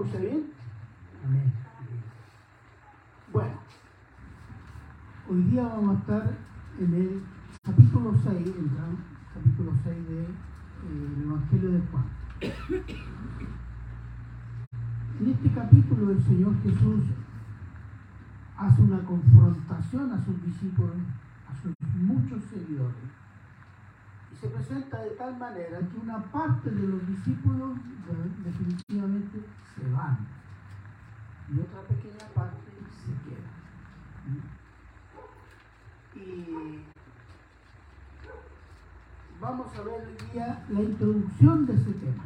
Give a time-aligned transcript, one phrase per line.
[0.00, 0.46] escucha bien?
[1.26, 1.52] Amén.
[3.32, 3.54] Bueno,
[5.28, 6.38] hoy día vamos a estar
[6.78, 7.22] en el
[7.62, 8.70] capítulo 6, el
[9.34, 12.04] capítulo 6 del de, Evangelio de Juan.
[15.20, 17.04] En este capítulo el Señor Jesús
[18.56, 20.96] hace una confrontación a sus discípulos,
[21.46, 23.19] a sus muchos seguidores
[24.40, 27.76] se presenta de tal manera que una parte de los discípulos
[28.42, 29.40] definitivamente
[29.74, 30.18] se van
[31.50, 32.56] y otra pequeña parte
[33.04, 33.50] se queda.
[36.14, 36.84] Y
[39.40, 42.24] vamos a ver hoy día la introducción de ese tema.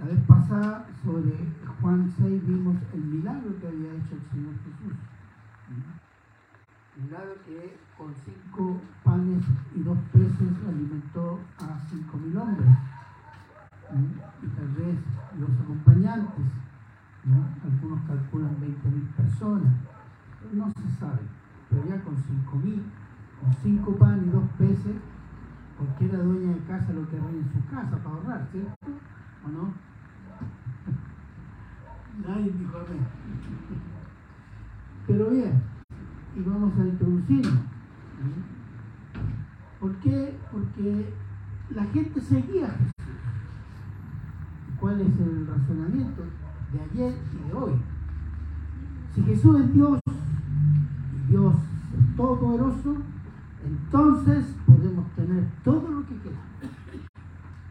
[0.00, 1.32] La vez pasada sobre
[1.80, 4.92] Juan 6 vimos el milagro que había hecho el Señor Jesús
[6.96, 9.44] milagro que con cinco panes
[9.74, 12.70] y dos peces alimentó a cinco mil hombres.
[14.42, 14.96] Y tal vez
[15.38, 16.44] los acompañantes,
[17.64, 19.72] algunos calculan 20 mil personas,
[20.52, 21.20] no se sabe,
[21.70, 22.82] pero ya con cinco mil,
[23.40, 24.96] con cinco panes y dos peces,
[25.76, 28.86] cualquiera dueña de casa lo que en su casa para ahorrar, ¿cierto?
[29.44, 29.72] ¿O no?
[32.26, 33.04] Nadie dijo amén.
[35.06, 35.62] Pero bien,
[36.36, 37.60] y vamos a introducirlo.
[39.80, 40.36] ¿Por qué?
[40.50, 41.12] Porque
[41.70, 42.92] la gente seguía a Jesús.
[44.80, 46.22] ¿Cuál es el razonamiento
[46.72, 47.72] de ayer y de hoy?
[49.14, 52.96] Si Jesús es Dios y Dios es todopoderoso,
[53.64, 56.44] entonces podemos tener todo lo que queramos.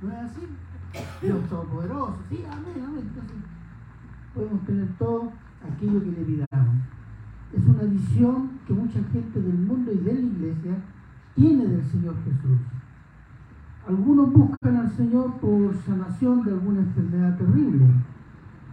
[0.02, 0.47] ¿No es así?
[1.22, 3.09] Dios todopoderoso, sí, amén, amén.
[3.09, 3.38] Entonces
[4.34, 5.31] podemos tener todo
[5.64, 6.84] aquello que le pidamos
[7.53, 10.75] es una visión que mucha gente del mundo y de la iglesia
[11.36, 12.59] tiene del Señor Jesús.
[13.88, 17.86] Algunos buscan al Señor por sanación de alguna enfermedad terrible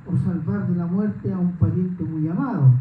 [0.06, 2.72] o salvar de la muerte a un pariente muy amado.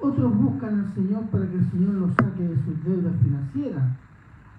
[0.00, 3.84] Otros buscan al Señor para que el Señor los saque de sus deudas financieras.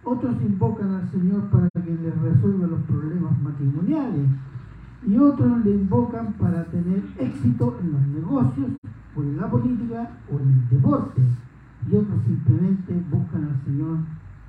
[0.03, 4.27] Otros invocan al Señor para que les resuelva los problemas matrimoniales.
[5.05, 8.71] Y otros le invocan para tener éxito en los negocios
[9.15, 11.21] o en la política o en el deporte,
[11.87, 13.97] y otros simplemente buscan al Señor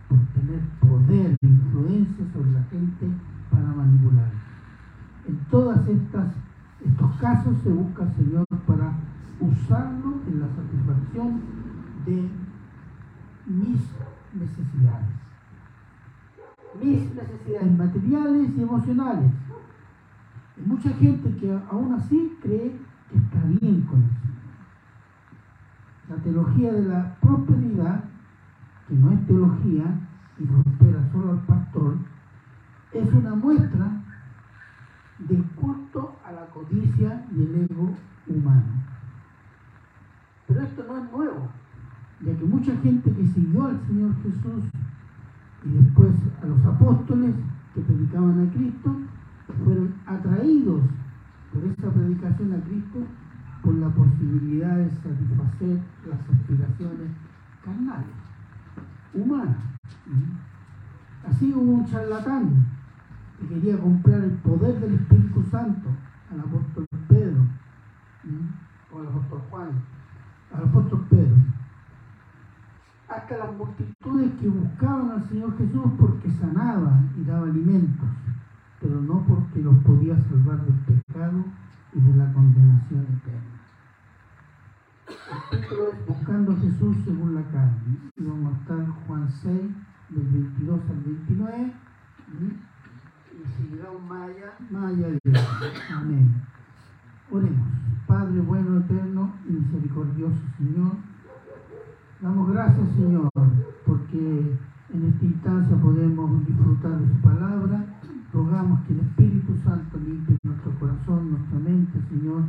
[0.08, 3.06] por tener poder e influencia sobre la gente
[3.50, 4.30] para manipular.
[5.26, 6.34] En todas estas
[6.84, 8.92] estos casos se busca al Señor para
[9.38, 11.40] usarlo en la satisfacción
[12.06, 12.28] de
[13.46, 13.80] mis
[14.32, 15.08] necesidades.
[16.82, 19.30] Mis necesidades materiales y emocionales.
[20.56, 22.76] Hay mucha gente que aún así cree
[23.10, 24.29] que está bien con eso
[26.10, 28.04] la teología de la prosperidad,
[28.88, 29.84] que no es teología
[30.38, 31.94] y prospera solo al pastor,
[32.92, 34.02] es una muestra
[35.20, 37.94] del culto a la codicia y el ego
[38.26, 38.72] humano.
[40.48, 41.48] Pero esto no es nuevo,
[42.26, 44.64] ya que mucha gente que siguió al Señor Jesús
[45.64, 46.10] y después
[46.42, 47.36] a los apóstoles
[47.72, 48.96] que predicaban a Cristo,
[49.64, 50.80] fueron atraídos
[51.52, 53.06] por esta predicación a Cristo
[53.62, 57.10] por la posibilidad de satisfacer las aspiraciones
[57.64, 58.06] carnales,
[59.12, 59.56] humanas.
[61.28, 62.66] Así hubo un charlatán
[63.38, 65.88] que quería comprar el poder del Espíritu Santo
[66.32, 67.42] al apóstol Pedro,
[68.92, 69.68] o al apóstol Juan,
[70.54, 71.36] al apóstol Pedro.
[73.08, 78.08] Hasta las multitudes que buscaban al Señor Jesús porque sanaba y daba alimentos,
[78.80, 81.44] pero no porque los podía salvar del pecado
[81.92, 83.60] y de la condenación eterna.
[86.06, 87.98] Buscando a Jesús según la carne.
[88.16, 89.60] Vamos a estar Juan 6,
[90.10, 91.72] del 22 al 29.
[93.32, 95.46] Y llegamos más allá, más allá de eso.
[95.96, 96.34] Amén.
[97.30, 97.68] Oremos.
[98.06, 100.92] Padre bueno, eterno y misericordioso Señor.
[102.20, 103.30] Damos gracias, Señor,
[103.86, 104.58] porque
[104.92, 107.84] en esta instancia podemos disfrutar de su palabra
[108.32, 112.44] Rogamos que el Espíritu Santo limpie nuestro corazón, nuestra mente, Señor,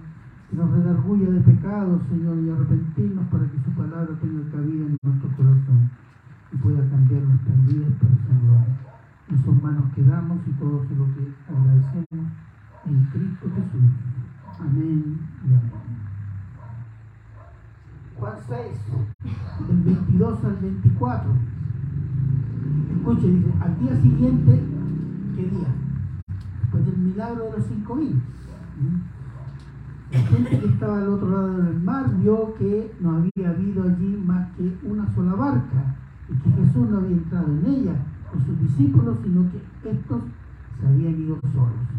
[0.50, 4.98] que nos redarguya de pecado, Señor, y arrepentirnos para que su palabra tenga cabida en
[5.01, 5.89] nuestro corazón
[6.54, 8.78] y pueda cambiar nuestras vidas para gloria.
[9.31, 12.31] En sus manos quedamos y todo lo que agradecemos
[12.86, 13.89] en Cristo Jesús.
[14.60, 16.01] Amén y amén.
[18.19, 21.31] Juan 6, del 22 al 24.
[22.92, 24.81] Escuche, dice, al día siguiente
[25.41, 25.73] ¿Qué día?
[26.61, 28.21] Después del milagro de los cinco mil.
[30.11, 34.21] La gente que estaba al otro lado del mar vio que no había habido allí
[34.23, 35.95] más que una sola barca
[36.29, 37.95] y que Jesús no había entrado en ella
[38.29, 40.21] con sus discípulos, sino que estos
[40.79, 41.89] se habían ido solos.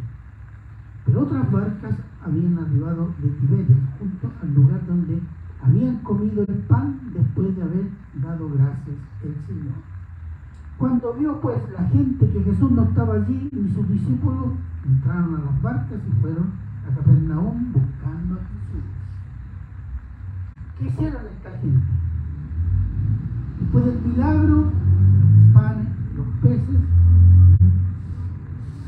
[1.05, 5.19] Pero otras barcas habían arribado de Tiberias junto al lugar donde
[5.65, 7.91] habían comido el pan después de haber
[8.23, 9.92] dado gracias el Señor.
[10.79, 14.53] Cuando vio pues la gente que Jesús no estaba allí ni sus discípulos,
[14.85, 16.53] entraron a las barcas y fueron
[16.87, 18.85] a Capernaum buscando a Jesús.
[20.79, 21.87] ¿Qué hicieron esta gente?
[23.61, 24.73] Después del milagro,
[25.53, 26.81] pan, los peces,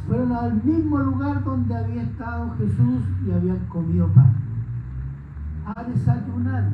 [0.06, 4.34] fueron al mismo lugar donde había estado Jesús y habían comido pan.
[5.66, 6.70] A desayunar.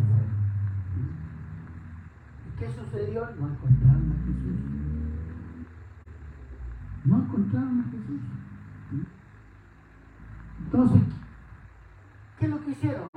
[2.46, 3.20] ¿Y qué sucedió?
[3.38, 4.89] No encontraron a Jesús.
[7.05, 8.20] No encontraron a Jesús.
[10.64, 11.02] Entonces,
[12.38, 13.08] ¿qué es lo que hicieron?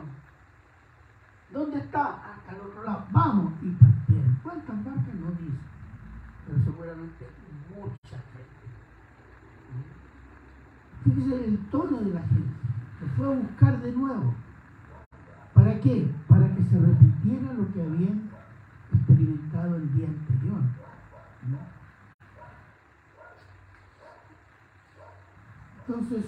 [1.52, 2.34] ¿Dónde está?
[2.34, 3.06] Hasta el otro lado.
[3.12, 3.54] Vamos.
[3.62, 4.40] Y partieron.
[4.42, 5.58] ¿Cuántas barcas no dice?
[6.46, 7.28] Pero seguramente
[7.76, 8.64] mucha gente.
[11.04, 12.54] Fíjese el tono de la gente.
[13.00, 14.34] Se fue a buscar de nuevo.
[15.54, 16.10] ¿Para qué?
[16.28, 18.30] Para que se repitiera lo que habían
[18.94, 20.62] experimentado el día anterior.
[25.86, 26.24] Entonces,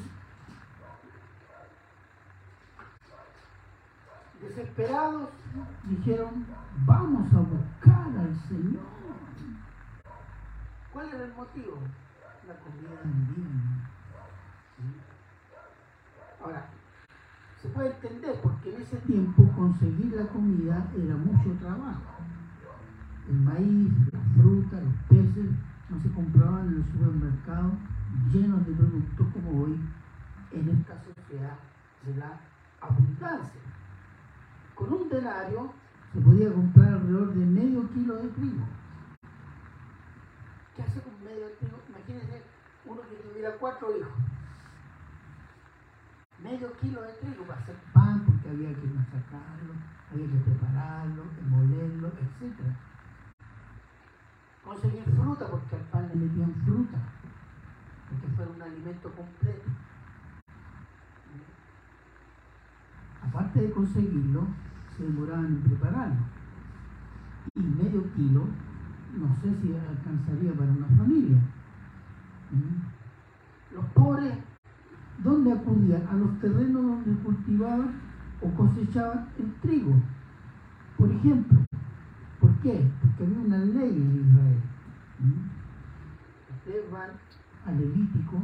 [4.41, 5.29] desesperados,
[5.85, 6.45] dijeron,
[6.85, 8.83] vamos a buscar al Señor.
[10.91, 11.77] ¿Cuál era el motivo?
[12.45, 13.47] La comida del día.
[16.43, 16.65] Ahora,
[17.61, 22.01] se puede entender porque en ese tiempo conseguir la comida era mucho trabajo.
[23.29, 25.49] El maíz, la fruta, los peces
[25.89, 27.71] no se compraban en el supermercado
[28.31, 29.79] llenos de productos como hoy
[30.51, 31.57] en esta sociedad
[32.05, 32.39] de la
[32.81, 33.61] abundancia.
[34.75, 35.73] Con un denario
[36.13, 38.65] se podía comprar alrededor de medio kilo de trigo.
[40.75, 41.77] ¿Qué hace con medio trigo?
[41.89, 42.43] Imagínense
[42.85, 44.13] uno que tuviera cuatro hijos.
[46.43, 49.73] Medio kilo de trigo para hacer pan porque había que masacarlo,
[50.11, 52.53] había que prepararlo, molerlo, etc.
[54.63, 56.97] Conseguir fruta porque al pan le metían fruta,
[58.25, 59.69] porque fuera un alimento completo.
[63.21, 64.47] Aparte de conseguirlo,
[64.95, 66.25] se demoraban en prepararlo.
[67.55, 68.45] Y medio kilo,
[69.17, 71.37] no sé si alcanzaría para una familia.
[73.73, 74.37] Los pobres,
[75.23, 76.07] ¿dónde acudían?
[76.07, 77.99] A los terrenos donde cultivaban
[78.41, 79.95] o cosechaban el trigo.
[80.97, 81.59] Por ejemplo,
[82.39, 82.89] ¿por qué?
[83.01, 84.61] Porque había una ley en Israel.
[86.57, 87.09] Ustedes van
[87.65, 88.37] a Levítico,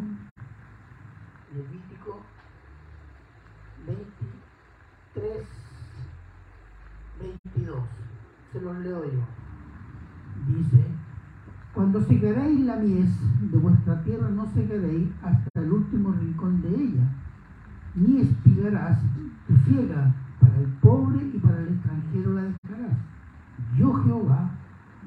[1.53, 2.21] Levítico
[3.85, 5.47] 23,
[7.19, 7.79] 22.
[8.51, 9.21] Se los leo yo.
[10.47, 10.83] Dice,
[11.73, 13.09] cuando segaréis la mies
[13.51, 17.07] de vuestra tierra, no segaréis hasta el último rincón de ella,
[17.95, 19.00] ni espigarás
[19.47, 22.97] tu ciega para el pobre y para el extranjero la dejarás.
[23.77, 24.50] Yo Jehová,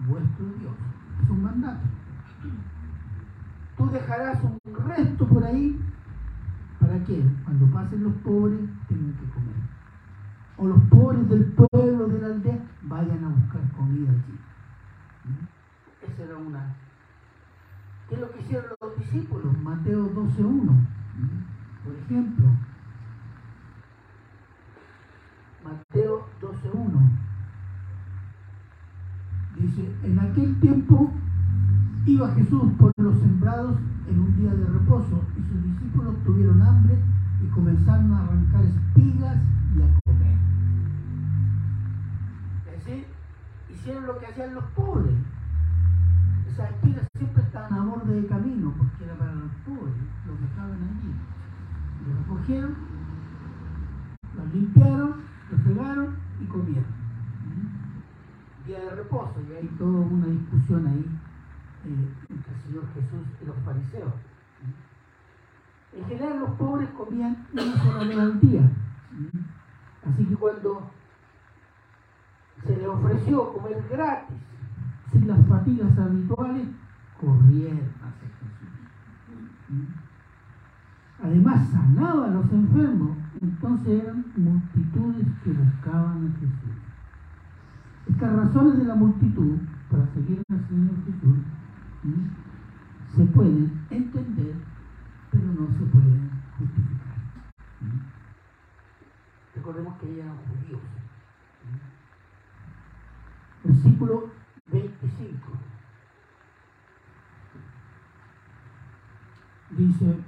[0.06, 0.74] vuestro Dios.
[1.22, 1.93] Es un mandato.
[3.94, 4.58] Dejarás un
[4.88, 5.80] resto por ahí.
[6.80, 7.22] ¿Para qué?
[7.44, 8.58] Cuando pasen los pobres,
[8.88, 9.54] tienen que comer.
[10.56, 14.38] O los pobres del pueblo, de la aldea, vayan a buscar comida allí.
[16.02, 16.74] Esa era una.
[18.08, 19.58] ¿Qué es lo que hicieron los discípulos?
[19.62, 20.86] Mateo 12.1.
[21.84, 22.46] Por ejemplo,
[25.62, 27.10] Mateo 12.1.
[29.56, 31.12] Dice, en aquel tiempo
[32.06, 33.76] iba Jesús por los sembrados
[34.08, 36.98] en un día de reposo y sus discípulos tuvieron hambre
[37.42, 39.36] y comenzaron a arrancar espigas
[39.74, 40.38] y a comer.
[42.66, 43.06] Es decir,
[43.70, 45.14] hicieron lo que hacían los pobres.
[46.50, 49.94] Esas espigas siempre estaban a borde de camino porque era para los pobres,
[50.26, 51.14] los dejaban allí.
[52.06, 52.74] Los recogieron,
[54.36, 55.14] los limpiaron,
[55.50, 57.04] los fregaron y comieron.
[58.66, 61.04] Día de reposo, y hay toda una discusión ahí
[61.86, 64.12] eh, entre el Señor Jesús y los fariseos.
[65.92, 68.62] En general los pobres comían una sola vez al día.
[70.04, 70.90] Así que cuando
[72.64, 74.36] se les ofreció comer gratis,
[75.12, 76.68] sin las fatigas habituales,
[77.20, 79.88] corrieron hacia Jesús.
[81.22, 86.74] Además sanaba a los enfermos, entonces eran multitudes que buscaban a Jesús.
[88.08, 89.58] Estas razones de la multitud
[89.90, 91.38] para seguir al Señor Jesús
[93.16, 94.54] se pueden entender,
[95.30, 97.14] pero no se pueden justificar.
[99.54, 100.80] Recordemos que ellos eran judíos.
[103.64, 104.30] Versículo
[104.70, 105.52] 25.
[109.70, 110.18] Dice,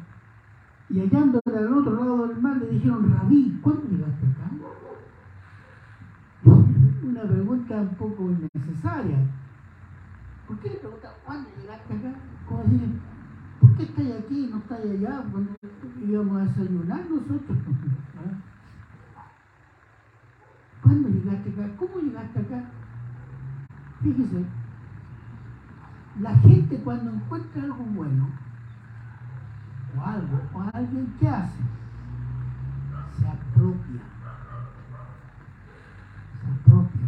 [0.89, 4.51] Y hallándole al otro lado del mar le dijeron, Rabí, ¿cuándo llegaste acá?
[7.05, 9.19] Una pregunta un poco innecesaria.
[10.47, 12.15] ¿Por qué le preguntan, ¿cuándo llegaste acá?
[12.49, 13.01] ¿Cómo decir,
[13.61, 15.25] ¿por qué estáis aquí y no estáis allá
[16.07, 17.59] íbamos a desayunar nosotros?
[18.17, 18.39] ¿Ah?
[20.83, 21.77] ¿Cuándo llegaste acá?
[21.79, 22.65] ¿Cómo llegaste acá?
[24.03, 24.45] Fíjese,
[26.21, 28.31] la gente cuando encuentra algo bueno,
[29.97, 31.63] o algo, o alguien que hace,
[33.19, 34.03] se apropia.
[36.41, 37.07] Se apropia.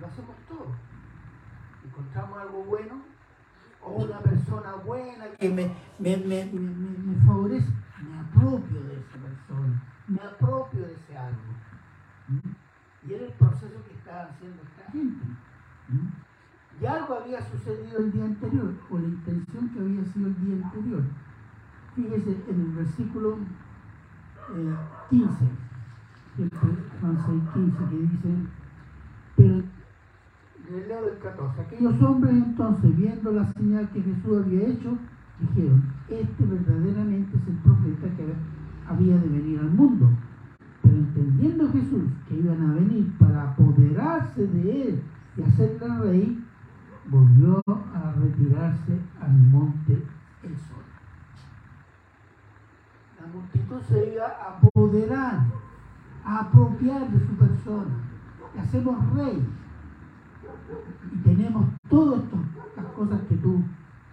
[0.00, 0.93] Lo hacemos todo.
[1.96, 3.02] Encontramos algo bueno,
[3.80, 7.68] o una persona buena que me, me, me, me favorece,
[8.02, 11.38] me apropio de esa persona, me apropio de ese algo.
[13.06, 15.24] Y era el proceso que estaba haciendo esta gente.
[16.80, 20.66] Y algo había sucedido el día anterior, o la intención que había sido el día
[20.66, 21.02] anterior.
[21.94, 23.38] Fíjese en el versículo
[25.10, 25.30] 15,
[27.00, 28.28] Juan 6, 15, que dice,
[29.36, 29.62] pero
[30.74, 34.98] le leo el 14, aquellos hombres entonces, viendo la señal que Jesús había hecho,
[35.40, 38.34] dijeron, este verdaderamente es el profeta que
[38.88, 40.10] había de venir al mundo.
[40.82, 45.02] Pero entendiendo Jesús que iban a venir para apoderarse de él
[45.36, 46.44] y hacerle rey,
[47.08, 50.02] volvió a retirarse al monte
[50.42, 50.82] El Sol.
[53.20, 55.44] La multitud se iba a apoderar,
[56.24, 57.94] a apropiar de su persona.
[58.54, 59.42] Y hacemos rey.
[61.12, 63.62] Y tenemos todas estas cosas que tú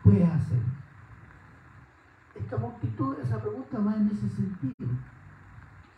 [0.03, 0.59] puedes hacer.
[2.35, 4.89] Esta multitud, esa pregunta va en ese sentido.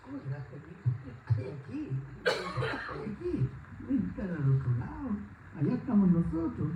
[0.03, 0.73] ¿Cómo llegaste aquí?
[1.29, 1.89] Estoy aquí.
[2.25, 3.49] Estoy aquí.
[3.87, 6.67] Ven al otro lado allá estamos nosotros.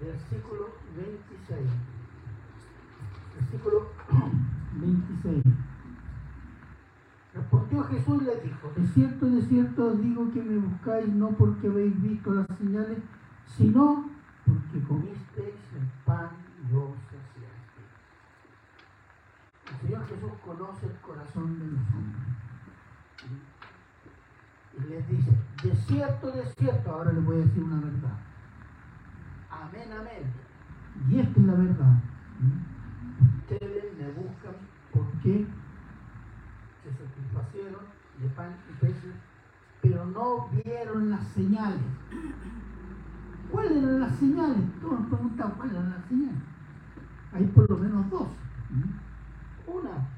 [0.00, 1.70] Versículo 26.
[3.34, 3.88] Versículo
[4.80, 5.44] 26.
[7.36, 11.28] Respondió Jesús y le dijo, de cierto, de cierto os digo que me buscáis no
[11.32, 12.98] porque habéis visto las señales,
[13.58, 14.08] sino
[14.46, 16.30] porque comisteis el pan
[16.62, 17.82] y os saciaste.
[19.70, 22.36] El Señor Jesús conoce el corazón de los hombres
[24.78, 25.30] y les dice,
[25.62, 28.18] de cierto, de cierto, ahora les voy a decir una verdad.
[29.50, 30.32] Amén, amén.
[31.10, 32.02] Y esta es la verdad.
[33.40, 34.54] Ustedes me buscan
[34.92, 35.46] porque
[38.20, 39.14] de pan y peces,
[39.82, 41.80] pero no vieron las señales.
[43.50, 44.62] ¿Cuáles eran las señales?
[44.80, 46.42] Todos nos preguntan cuáles eran las señales.
[47.32, 48.28] Hay por lo menos dos.
[49.66, 50.08] Una,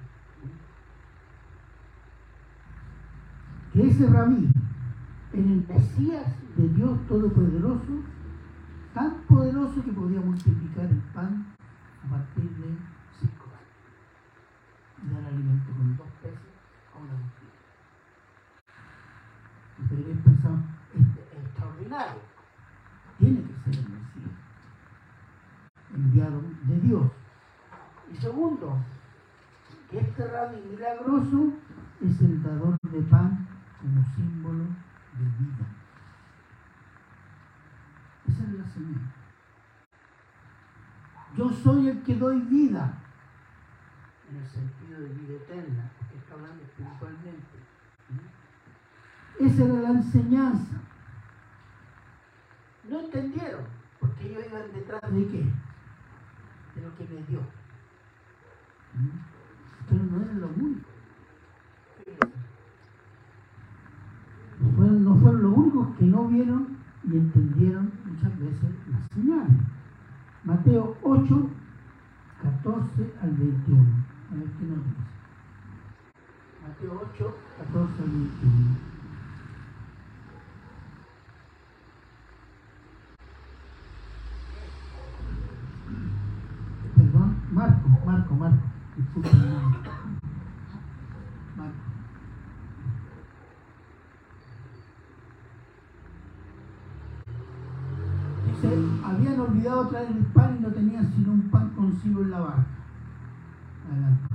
[3.73, 4.49] que ese rabí,
[5.33, 6.27] en el Mesías
[6.57, 8.03] de Dios Todopoderoso,
[8.95, 11.47] tan poderoso que podía multiplicar el pan
[12.05, 12.77] a partir de
[13.21, 13.79] cinco años
[15.03, 16.39] y dar alimento con dos peces
[16.95, 17.49] a una mujer.
[20.03, 20.53] Pensar,
[20.95, 22.21] este es extraordinario.
[23.19, 24.31] Tiene que ser el Mesías,
[25.93, 27.11] enviado de Dios.
[28.13, 28.79] Y segundo,
[29.91, 31.53] que este rabí milagroso
[32.01, 33.49] es el dador de pan
[33.81, 34.65] como símbolo
[35.19, 35.67] de vida.
[38.29, 39.15] Esa es la señal.
[41.37, 42.95] Yo soy el que doy vida,
[44.31, 47.28] en el sentido de vida eterna, porque está hablando espiritualmente.
[49.39, 50.83] Esa era la enseñanza.
[52.89, 53.65] No entendieron,
[54.01, 55.45] porque ellos iban detrás de qué?
[56.75, 57.41] De lo que me dio.
[59.89, 60.89] Pero no era lo único.
[64.79, 69.57] no fueron los únicos que no vieron y entendieron muchas veces las señales.
[70.45, 71.51] Mateo 8,
[72.43, 73.83] 14 al 21.
[74.31, 75.05] A ver qué nos dice.
[76.67, 78.98] Mateo 8, 14 al 21.
[87.59, 88.63] Marco, Marco, Marco.
[88.97, 89.33] Disculpen.
[99.05, 102.67] habían olvidado traer el pan y no tenían sino un pan consigo en la barca.
[103.91, 104.35] Adelante.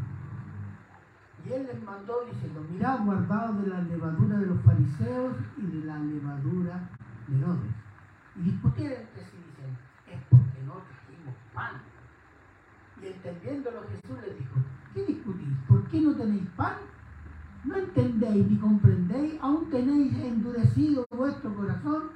[1.46, 5.86] Y él les mandó diciendo, mirad guardado de la levadura de los fariseos y de
[5.86, 6.89] la levadura
[7.27, 7.72] de Herodes.
[8.36, 9.77] Y discutieron entre sí dicen,
[10.12, 11.92] es porque no trajimos pan.
[13.03, 14.55] Y entendiéndolo Jesús les dijo,
[14.93, 15.57] ¿qué discutís?
[15.67, 16.77] ¿Por qué no tenéis pan?
[17.65, 19.41] ¿No entendéis ni comprendéis?
[19.41, 22.12] ¿Aún tenéis endurecido vuestro corazón?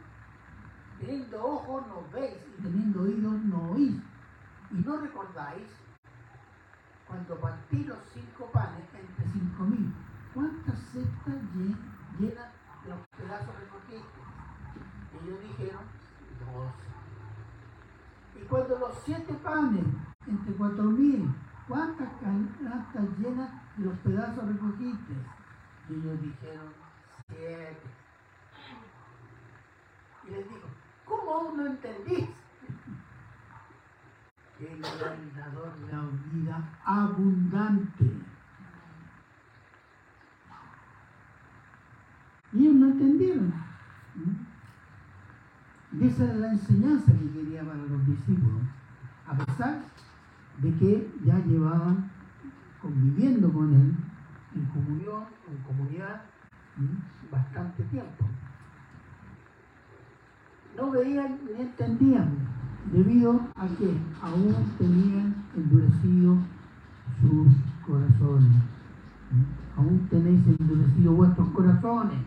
[0.99, 3.95] Teniendo ojos no veis y teniendo oídos no oís.
[4.71, 5.67] Y no recordáis
[7.05, 9.93] cuando partí los cinco panes entre cinco mil,
[10.33, 12.51] ¿cuántas cestas llenas
[12.83, 14.19] de los pedazos recogiste?
[15.23, 15.83] Ellos dijeron,
[16.39, 16.87] doce.
[18.41, 19.85] Y cuando los siete panes
[20.27, 21.33] entre cuatro mil,
[21.67, 25.13] ¿cuántas canastas llenas de los pedazos recogiste?
[25.89, 26.73] Y ellos dijeron,
[27.29, 27.81] siete.
[30.27, 30.67] Y les digo,
[31.05, 32.29] ¿cómo aún no entendís?
[34.59, 36.01] El de la
[36.33, 38.11] vida abundante.
[42.53, 43.53] Y ellos no entendieron.
[45.93, 48.61] Y esa era la enseñanza que quería para los discípulos.
[49.27, 49.81] A pesar
[50.61, 52.09] de que ya llevaban
[52.81, 53.95] conviviendo con él
[54.55, 56.21] en comunión, en comunidad,
[57.31, 58.25] bastante tiempo.
[60.75, 62.29] No veían ni entendían,
[62.91, 66.37] debido a que aún tenían endurecido
[67.21, 67.47] sus
[67.85, 68.63] corazones.
[69.75, 72.19] Aún tenéis endurecido vuestros corazones.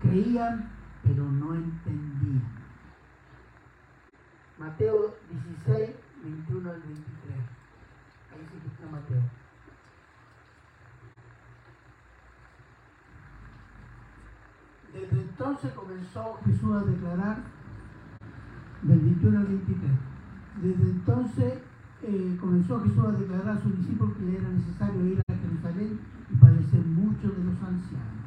[0.00, 0.70] Creían,
[1.02, 2.42] pero no entendían.
[4.58, 5.14] Mateo
[5.66, 5.90] 16,
[6.22, 7.38] 21 al 23.
[8.32, 9.22] Ahí sí que está Mateo.
[14.92, 17.36] Desde entonces comenzó Jesús a declarar,
[18.82, 19.90] del 21 al 23,
[20.62, 21.54] desde entonces
[22.02, 26.00] eh, comenzó Jesús a declarar a sus discípulos que le era necesario ir a Jerusalén
[26.30, 28.24] y padecer mucho de los ancianos,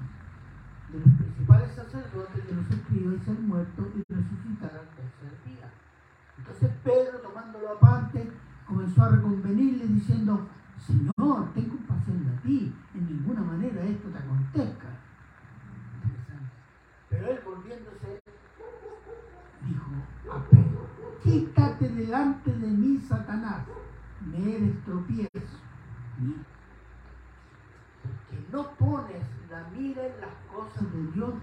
[0.91, 5.72] de los principales sacerdotes, de los escribas y ser muerto y resucitar al tercer día.
[6.39, 8.31] Entonces Pedro, tomándolo aparte,
[8.65, 10.48] comenzó a reconvenirle diciendo,
[10.86, 14.88] Señor, ten compasión de ti, en ninguna manera esto te acontezca.
[17.10, 18.22] Pero él volviéndose,
[19.67, 19.91] dijo
[20.31, 20.88] a Pedro,
[21.24, 23.65] quítate delante de mí, Satanás,
[24.25, 25.58] me eres tropiezo.
[28.03, 31.34] Porque no pones la mira en las cosas de Dios,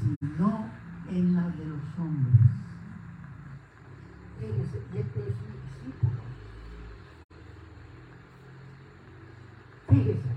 [0.00, 0.66] sino
[1.10, 2.34] en las de los hombres.
[4.38, 6.20] Fíjese, y este es un discípulo.
[9.88, 10.28] Fíjese,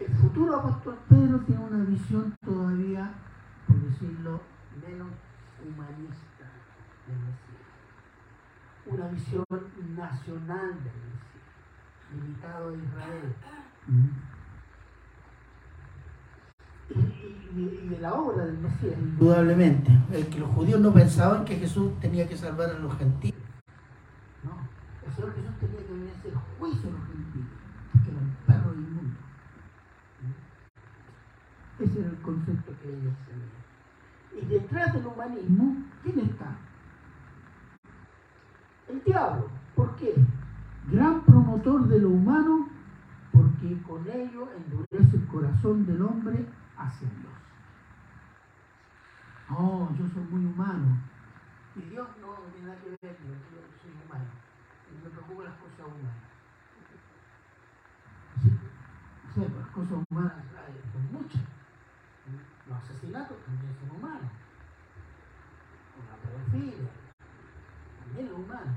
[0.00, 3.14] el futuro apóstol Pedro tiene una visión todavía,
[3.66, 4.40] por decirlo,
[4.84, 5.12] menos
[5.64, 6.50] humanista
[7.06, 7.62] del Mesías.
[8.86, 9.44] Una visión
[9.94, 11.42] nacional del Mesías,
[12.12, 13.34] limitado a Israel.
[17.54, 19.90] Y, de la obra del Mesías, indudablemente.
[20.10, 23.40] El que los judíos no pensaban que Jesús tenía que salvar a los gentiles.
[24.42, 24.52] No,
[25.06, 27.48] el Señor Jesús tenía que venir a hacer juicio a los gentiles,
[28.04, 29.18] que eran perros inmundos.
[31.78, 33.62] Ese era el concepto que ellos tenían.
[34.40, 36.56] Y detrás del humanismo, ¿quién está?
[38.88, 39.48] El diablo.
[39.74, 40.14] ¿Por qué?
[40.90, 42.68] Gran promotor de lo humano,
[43.30, 47.31] porque con ello endurece el corazón del hombre hacia Dios.
[49.54, 50.98] Oh, yo soy muy humano.
[51.76, 54.30] Y Dios no tiene nada que ver, yo soy humano.
[55.04, 56.32] Me preocupan las cosas humanas.
[59.34, 61.40] Sí las cosas humanas hay muchas.
[62.66, 64.30] Los asesinatos también son humanos.
[66.08, 66.88] La pedofilia
[68.04, 68.72] también es humano.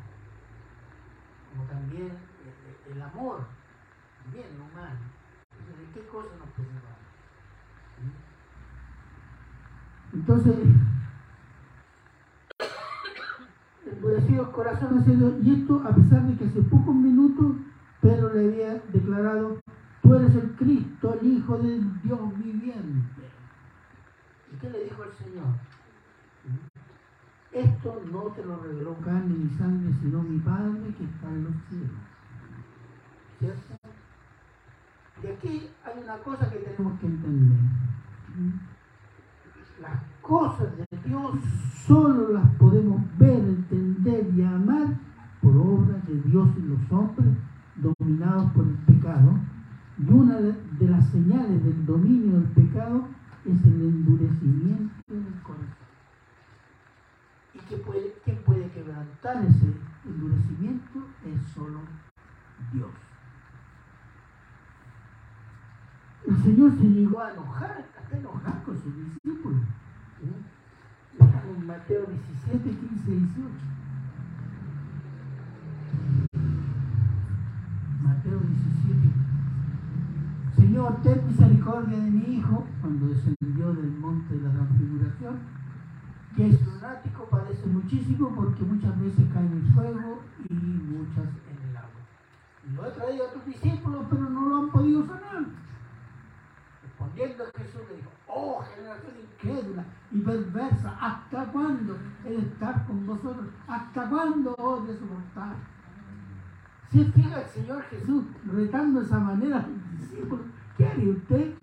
[1.52, 2.18] Como también
[2.92, 3.48] el, amor
[4.24, 5.00] también es humano.
[5.56, 6.75] ¿de qué cosa nos preocupamos?
[10.16, 10.56] Entonces,
[13.86, 15.04] endurecidos corazones,
[15.44, 17.58] y esto a pesar de que hace pocos minutos
[18.02, 19.60] Pedro le había declarado,
[20.02, 23.24] tú eres el Cristo, el Hijo del Dios viviente.
[24.54, 25.48] ¿Y qué le dijo el Señor?
[27.52, 31.54] Esto no te lo reveló carne ni sangre, sino mi Padre que está en los
[31.68, 31.92] cielos.
[33.40, 33.76] ¿Cierto?
[35.24, 37.60] Y aquí hay una cosa que tenemos que entender.
[39.82, 41.32] Las cosas de Dios
[41.86, 44.88] solo las podemos ver, entender y amar
[45.42, 47.28] por obra de Dios en los hombres
[47.76, 49.40] dominados por el pecado.
[49.98, 53.08] Y una de las señales del dominio del pecado
[53.46, 55.86] es el endurecimiento del corazón.
[57.54, 59.74] ¿Y qué puede, quién puede quebrantar ese
[60.06, 61.00] endurecimiento?
[61.26, 61.80] Es solo
[62.74, 62.90] Dios.
[66.28, 69.25] El Señor se llegó a enojar, hasta enojar con sus discípulos.
[71.66, 73.42] Mateo 17, 15, 18.
[78.02, 79.10] Mateo 17.
[80.56, 85.40] Señor, ten misericordia de mi hijo, cuando descendió del monte de la transfiguración,
[86.36, 91.70] que es lunático, padece muchísimo porque muchas veces cae en el fuego y muchas en
[91.70, 92.02] el agua.
[92.68, 95.65] Y lo he traído a tus discípulos, pero no lo han podido sanar.
[97.16, 103.48] A Jesús le dijo, oh generación incrédula y perversa, ¿hasta cuándo he estar con vosotros?
[103.68, 105.56] ¿Hasta cuándo os de soportar?
[106.92, 110.46] Si fija el Señor Jesús retando de esa manera a sus discípulos,
[110.78, 111.54] ¿qué haría usted?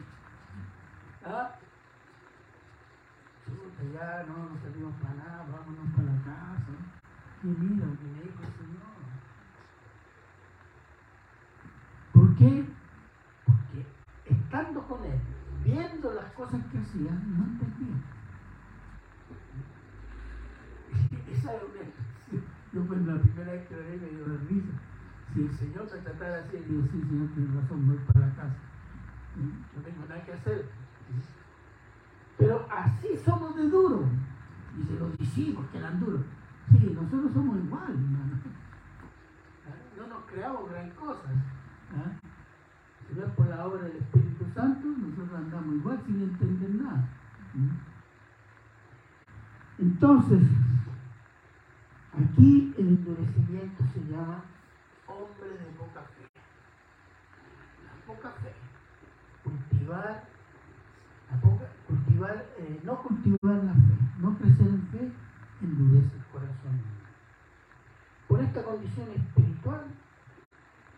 [1.26, 1.50] ¿Ah?
[3.92, 6.72] ya no nos servimos para nada, vámonos para la casa.
[7.42, 8.82] Y mira lo que me dijo el Señor.
[12.12, 12.64] ¿Por qué?
[13.44, 13.86] Porque
[14.24, 15.20] estando con Él,
[15.72, 17.96] viendo las cosas que hacía, no entendía.
[21.32, 24.72] Esa es una Yo fue la primera vez que lo vi me dio la risa.
[25.32, 28.56] Si el Señor te tratara así, digo, sí, Señor, tiene razón, voy para la casa.
[29.74, 30.68] No tengo nada que hacer.
[32.36, 34.04] Pero así somos de duros.
[34.76, 36.20] Dice, los discípulos que eran duros.
[36.70, 38.40] Sí, nosotros somos igual, hermano.
[39.96, 41.28] No nos creamos gran cosa.
[41.94, 42.31] ¿Ah?
[43.12, 47.08] Es por la obra del Espíritu Santo, nosotros andamos igual sin entender nada.
[47.52, 47.68] ¿Mm?
[49.78, 50.42] Entonces,
[52.14, 54.42] aquí el endurecimiento se llama
[55.06, 56.26] hombre de poca fe.
[57.84, 58.54] La poca fe.
[59.44, 60.24] Cultivar,
[61.30, 65.12] la poca, cultivar, eh, no cultivar la fe, no crecer en fe,
[65.60, 66.80] endurece el corazón.
[68.26, 69.84] Por esta condición espiritual,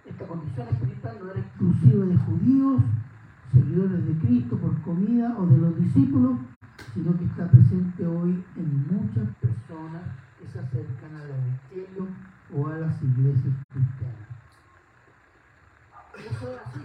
[0.06, 2.82] esta condición espiritual no era exclusiva de judíos,
[3.52, 6.38] seguidores de Cristo por comida o de los discípulos,
[6.92, 10.02] sino que está presente hoy en muchas personas
[10.38, 12.08] que se acercan al Evangelio
[12.54, 14.28] o a las iglesias cristianas.
[16.18, 16.80] Eso es así.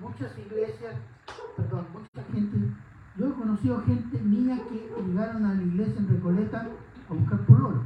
[0.00, 0.94] Muchas iglesias,
[1.56, 2.56] perdón, mucha gente,
[3.16, 6.68] yo he conocido gente mía que llegaron a la iglesia en Recoleta
[7.08, 7.82] a buscar pololo.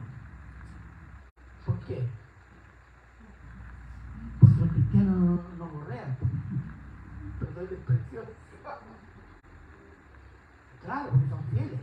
[1.64, 2.06] ¿Por qué?
[4.64, 6.16] Porque los cristianos no, no borrean.
[7.38, 8.24] Perdón la expresión.
[10.84, 11.80] Claro, porque son fieles.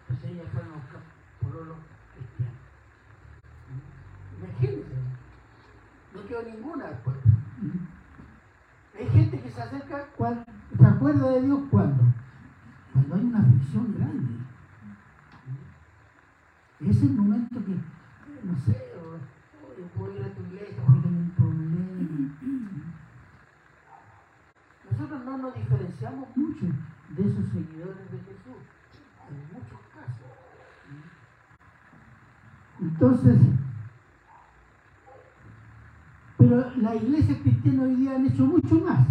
[0.00, 1.00] Entonces ellas fueron a buscar
[1.40, 1.74] pololo
[2.14, 2.56] cristiano.
[4.38, 4.94] Imagínense.
[6.14, 7.16] No quedó ninguna después.
[8.98, 10.44] Hay gente que se acerca, cuando,
[10.78, 12.04] se acuerda de Dios cuando?
[12.92, 14.32] Cuando hay una aflicción grande.
[16.80, 17.76] Es el momento que,
[18.46, 18.89] no sé,
[26.00, 26.66] diferenciamos mucho
[27.16, 28.60] de esos seguidores de Jesús,
[29.28, 30.30] en muchos casos.
[32.80, 33.38] Entonces,
[36.38, 39.06] pero la iglesia cristiana hoy día han hecho mucho más.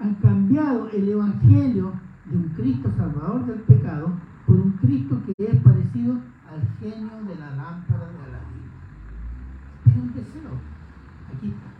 [0.00, 1.92] Han cambiado el evangelio
[2.24, 4.12] de un Cristo salvador del pecado
[4.46, 6.14] por un Cristo que es parecido
[6.50, 8.70] al genio de la lámpara de Aladín.
[9.84, 10.50] Tiene un deseo.
[11.34, 11.78] Aquí está.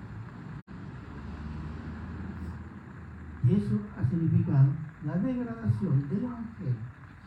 [3.37, 4.68] Y eso ha significado
[5.04, 6.74] la degradación del evangelio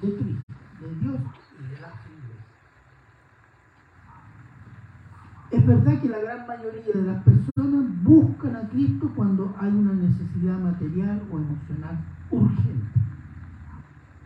[0.02, 1.22] de Cristo, de Dios
[1.60, 2.46] y de las iglesias.
[5.52, 9.94] Es verdad que la gran mayoría de las personas buscan a Cristo cuando hay una
[9.94, 13.00] necesidad material o emocional urgente.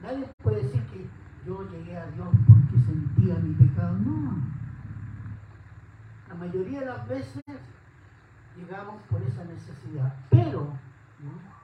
[0.03, 1.09] Nadie puede decir que
[1.45, 3.97] yo llegué a Dios porque sentía mi pecado.
[3.97, 4.35] No.
[6.29, 7.43] La mayoría de las veces
[8.55, 10.13] llegamos por esa necesidad.
[10.29, 10.69] Pero
[11.23, 11.54] ¿no?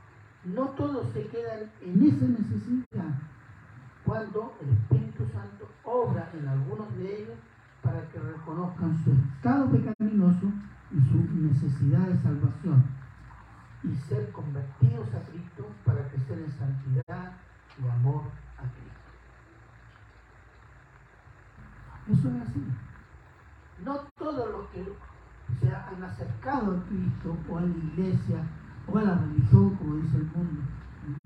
[0.44, 3.14] No todos se quedan en esa necesidad
[4.04, 7.38] cuando el Espíritu Santo obra en algunos de ellos
[7.84, 10.52] para que reconozcan su estado pecaminoso
[10.92, 12.84] y su necesidad de salvación
[13.84, 17.34] y ser convertidos a Cristo para crecer en santidad
[17.80, 18.24] y amor
[18.58, 18.92] a Cristo.
[22.12, 22.64] Eso es así.
[23.86, 24.86] No todos los que
[25.60, 28.44] se han acercado a Cristo o a la iglesia
[28.88, 30.62] o a la religión, como dice el mundo,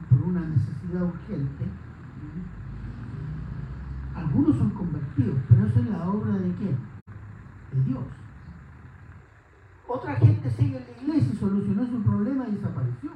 [0.09, 1.65] por una necesidad urgente,
[4.15, 6.77] algunos son convertidos, pero eso es la obra de quién?
[7.71, 8.03] De Dios.
[9.87, 13.11] Otra gente sigue en la iglesia y solucionó su problema y desapareció.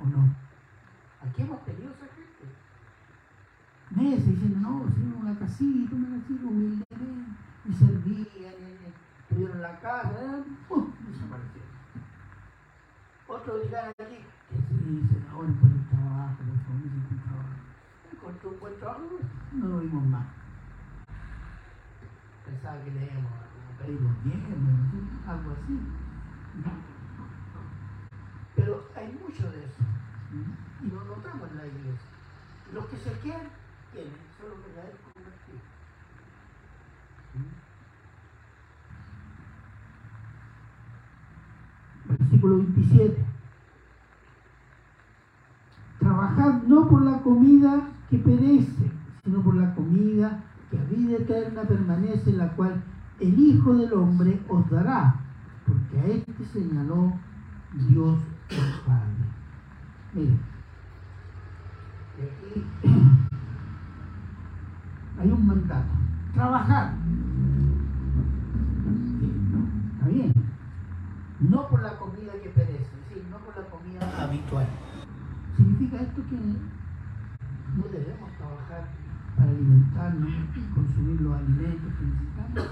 [0.00, 0.34] ¿O no?
[1.20, 2.54] Aquí hemos tenido esa gente.
[3.90, 6.86] Meses diciendo, no, hicimos una casita, una casita humildemente,
[7.64, 10.44] y servían, y tuvieron la casa, ¿eh?
[13.50, 17.62] Dirán aquí, que sí, dicen, ahora por el trabajo, por familia, por trabajo
[18.12, 19.18] encontró un buen trabajo,
[19.52, 20.26] no lo vimos más.
[22.44, 23.32] Pensaba que leíamos,
[23.78, 25.80] pedimos bien, algo así.
[28.54, 29.82] Pero hay mucho de eso.
[30.84, 32.08] Y lo notamos en la iglesia.
[32.72, 33.48] Los que se quedan,
[33.92, 35.62] tienen, son los verdaderos convertidos.
[42.04, 43.31] Versículo 27.
[46.12, 48.92] Trabajad no por la comida que perece,
[49.24, 52.82] sino por la comida que a vida eterna permanece, la cual
[53.18, 55.14] el Hijo del Hombre os dará,
[55.66, 57.14] porque a este señaló
[57.88, 58.18] Dios
[58.50, 59.24] el Padre.
[60.12, 60.38] Miren,
[62.18, 62.62] aquí
[65.18, 65.94] hay un mandato.
[66.34, 66.92] Trabajar.
[69.94, 70.34] ¿Está bien?
[71.40, 74.66] No por la comida que perece, es decir, no por la comida habitual.
[75.62, 78.88] ¿Significa esto que no debemos trabajar
[79.36, 80.30] para alimentarnos,
[80.74, 82.68] consumir los alimentos que necesitamos?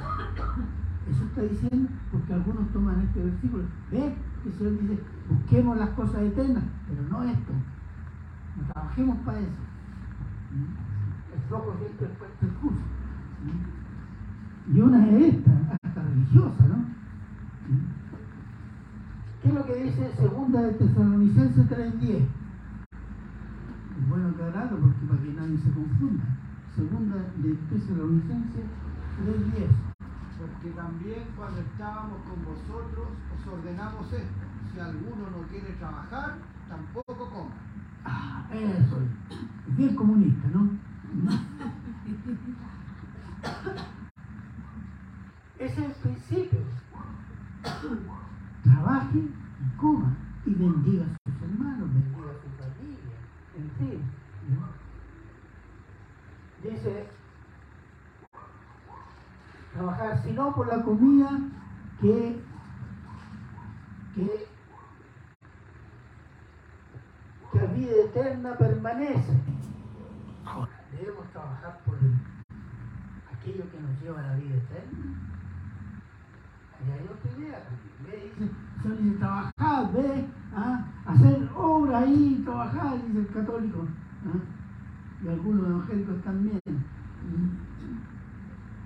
[1.08, 3.62] Eso está diciendo porque algunos toman este versículo.
[3.92, 4.12] ¿Ves?
[4.42, 4.98] Que el Señor dice,
[5.28, 7.52] busquemos las cosas eternas, pero no esto.
[8.56, 9.62] No trabajemos para eso.
[10.50, 11.34] ¿Mm?
[11.34, 12.80] El flojo siempre es el curso.
[14.74, 16.84] Y una es esta, hasta religiosa, ¿no?
[19.42, 22.39] ¿Qué es lo que dice segunda de Tesalonicenses 3.10?
[24.08, 26.24] Bueno aclararlo porque para que nadie se confunda.
[26.74, 28.64] Segunda de Tesalonicenses
[29.26, 29.90] 3.10.
[30.38, 34.40] Porque también cuando estábamos con vosotros os ordenamos esto.
[34.72, 37.50] Si alguno no quiere trabajar, tampoco coma.
[38.04, 39.76] Ah, eso es.
[39.76, 40.70] Bien comunista, ¿no?
[45.58, 46.60] Ese es el principio.
[48.62, 53.18] Trabaje y coma y bendiga a sus hermanos, bendiga a su familia,
[53.56, 54.00] en fin.
[54.48, 54.80] ¿no?
[56.82, 57.06] Dice,
[59.74, 61.28] trabajar, sino por la comida
[62.00, 62.40] que,
[64.14, 64.46] que,
[67.52, 69.32] que a vida eterna permanece.
[70.98, 72.14] Debemos trabajar por el-
[73.36, 75.16] aquello que nos lleva a la vida eterna.
[76.86, 78.32] Y hay otra idea también.
[78.38, 80.86] Dice, dice, trabajar, ve, ¿ah?
[81.06, 83.86] hacer obra ahí, trabajar, dice el católico.
[84.26, 84.38] ¿ah?
[85.22, 86.60] Y algunos evangélicos también.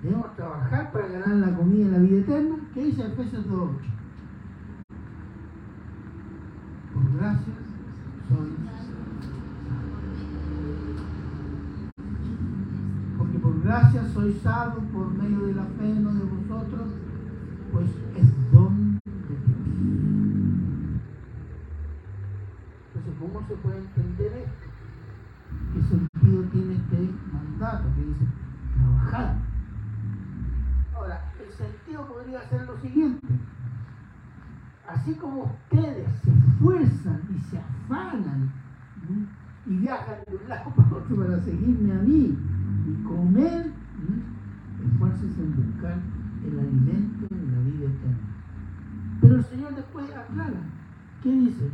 [0.05, 2.55] Debemos trabajar para ganar la comida en la vida eterna.
[2.75, 3.69] ¿Qué dice Efesios 2.8?
[6.93, 7.53] Por gracia
[8.29, 8.53] sois
[13.17, 16.87] Porque por gracia sois salvos por medio de la fe, no de vosotros,
[17.71, 19.57] pues es don de Dios.
[22.93, 24.69] Entonces, ¿cómo se puede entender esto?
[25.73, 28.25] ¿Qué sentido tiene este mandato que dice
[28.77, 29.44] trabajar?
[31.57, 33.27] Sentido podría ser lo siguiente.
[34.87, 38.51] Así como ustedes se esfuerzan y se afanan
[39.65, 42.37] y viajan de un lado para otro para seguirme a mí
[42.87, 43.71] y comer,
[44.85, 45.97] esfuércense en buscar
[46.45, 48.17] el alimento de la vida eterna.
[49.21, 50.61] Pero el Señor después aclara.
[51.23, 51.71] ¿Qué dice?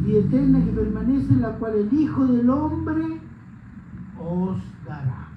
[0.00, 3.20] Vida eterna que permanece, la cual el Hijo del Hombre
[4.20, 5.27] os dará.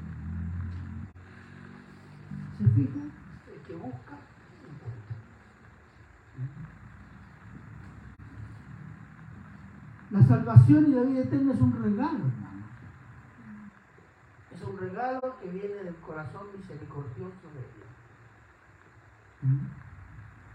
[2.62, 3.00] ¿Se fija?
[3.52, 4.18] El que busca,
[4.70, 5.16] encuentra.
[10.12, 12.64] La salvación y la vida eterna es un regalo, hermano.
[14.54, 17.90] Es un regalo que viene del corazón misericordioso de Dios.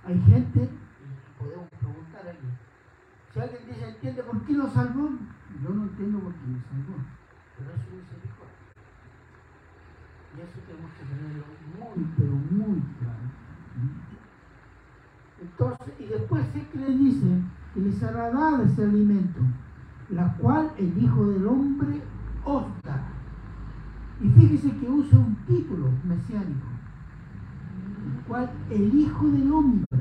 [0.04, 2.46] Hay gente, y podemos preguntar aquí,
[3.34, 5.10] si alguien dice, ¿entiende por qué lo salvó?
[5.60, 7.02] Yo no entiendo por qué lo salvó,
[7.58, 8.55] pero es su misericordia.
[10.36, 11.44] Y eso tenemos que tenerlo
[11.78, 13.26] muy, pero muy claro.
[15.40, 17.26] Entonces, y después es que le dice
[17.72, 19.40] que les hará dar ese alimento,
[20.10, 22.02] la cual el Hijo del Hombre
[22.44, 22.64] os.
[24.20, 26.66] Y fíjese que usa un título mesiánico,
[28.16, 30.00] el cual el Hijo del Hombre,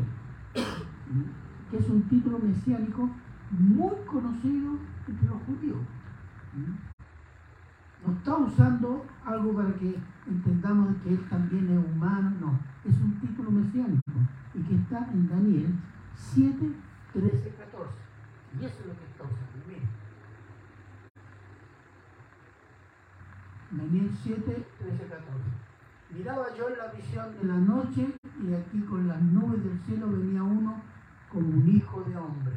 [1.72, 3.10] que es un título mesiánico
[3.52, 5.80] muy conocido entre los judíos.
[8.06, 9.96] No está usando algo para que
[10.28, 14.12] entendamos que él también es humano, no, es un título mesiánico
[14.54, 15.74] y que está en Daniel
[16.16, 16.72] 7,
[17.14, 17.94] 13, 14.
[18.60, 19.68] Y eso es lo que está usando.
[19.68, 19.90] Miren.
[23.72, 25.66] Daniel 7, 13, 14.
[26.12, 28.08] Miraba yo en la visión de la noche
[28.42, 30.82] y aquí con las nubes del cielo venía uno
[31.32, 32.56] como un hijo de hombre,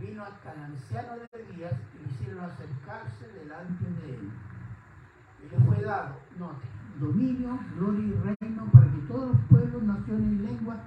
[0.00, 4.30] vino hasta el anciano de días y le hicieron acercarse delante de él.
[5.44, 6.66] Y le fue dado, note,
[7.00, 10.78] dominio, gloria y reino para que todos los pueblos, naciones y lenguas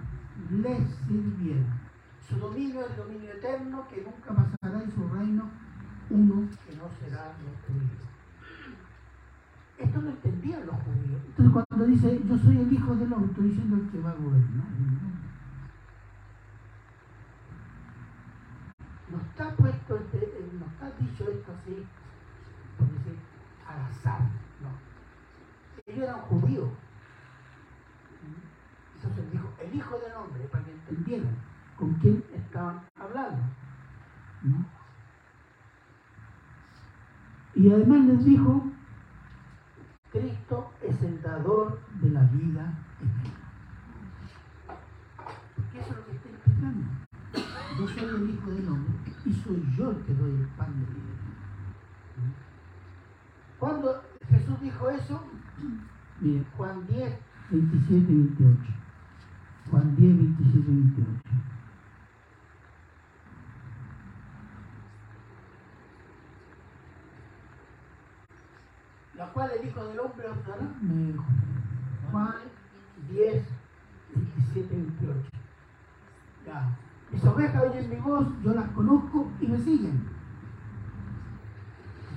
[0.52, 1.80] le sirvieran.
[2.28, 5.50] Su dominio es el dominio eterno que nunca pasará y su reino
[6.10, 8.10] uno que no será destruido.
[9.78, 11.22] Esto no entendían los judíos.
[11.28, 14.16] Entonces cuando dice yo soy el hijo del hombre, estoy diciendo el que va a
[14.16, 14.68] gobernar.
[19.18, 21.86] Está puesto, este, no está dicho esto así,
[22.78, 23.18] por decir,
[23.68, 24.22] al azar,
[24.62, 24.70] no.
[25.86, 26.70] Ellos eran judíos.
[28.96, 31.36] Entonces dijo, el hijo del hombre, para que entendieran
[31.78, 33.42] con quién estaban hablando.
[37.56, 38.64] Y además les dijo,
[40.12, 43.40] Cristo es el dador de la vida eterna.
[45.56, 46.86] Porque eso es lo que está explicando.
[47.78, 48.94] Yo soy el Hijo del Hombre
[49.26, 51.16] y soy yo el que doy el pan de vida.
[53.60, 55.24] Cuando Jesús dijo eso,
[56.58, 57.20] Juan 10,
[57.52, 58.60] 27 y 28.
[59.72, 61.20] Juan 10, 27 y 28.
[69.16, 70.66] la cual el Hijo del Hombre os dará.
[72.10, 72.36] Juan
[73.10, 73.44] 10,
[74.16, 75.30] 17, 28.
[76.46, 76.78] Ya.
[77.12, 80.08] Mis ovejas oyen mi voz, yo las conozco y me siguen.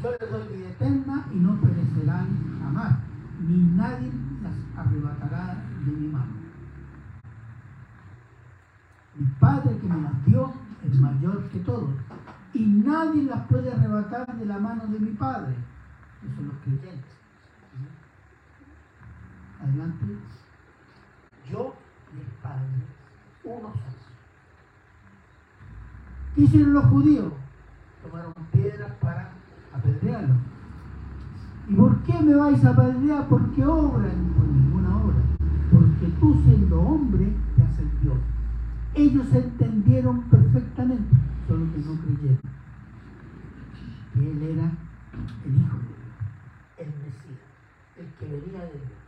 [0.02, 2.98] Yo les doy vida eterna y no perecerán jamás,
[3.40, 4.11] ni nadie
[4.42, 6.33] las arrebatará de mi mano.
[9.14, 10.12] Mi Padre que me las
[10.85, 11.94] es mayor que todos,
[12.52, 15.55] y nadie las puede arrebatar de la mano de mi Padre
[16.22, 17.11] que son los creyentes.
[19.61, 20.07] Adelante.
[21.50, 21.74] Yo
[22.14, 22.68] y el Padre,
[23.44, 24.02] uno somos.
[26.35, 27.33] ¿Qué hicieron los judíos?
[28.03, 29.31] Tomaron piedras para
[29.73, 30.35] apedrearlo.
[31.68, 33.29] ¿Y por qué me vais a apedrear?
[33.29, 35.16] Porque obran por ninguna obra.
[35.73, 38.16] Porque tú siendo hombre te haces Dios.
[38.95, 41.16] Ellos entendieron perfectamente,
[41.49, 42.40] solo que no creyeron
[44.12, 44.71] que Él era
[45.45, 46.03] el Hijo de Dios
[46.79, 47.42] el Mesías,
[47.97, 49.03] el que venía de Dios,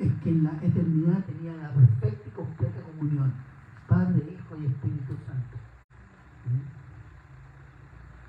[0.00, 3.32] el que en la eternidad tenía la perfecta y completa comunión,
[3.88, 5.51] Padre, Hijo y Espíritu Santo.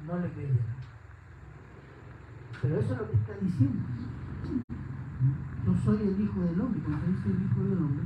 [0.05, 0.57] No le creyeron.
[2.61, 3.83] Pero eso es lo que está diciendo.
[5.65, 6.81] Yo soy el Hijo del Hombre.
[6.83, 8.05] Cuando dice el Hijo del Hombre,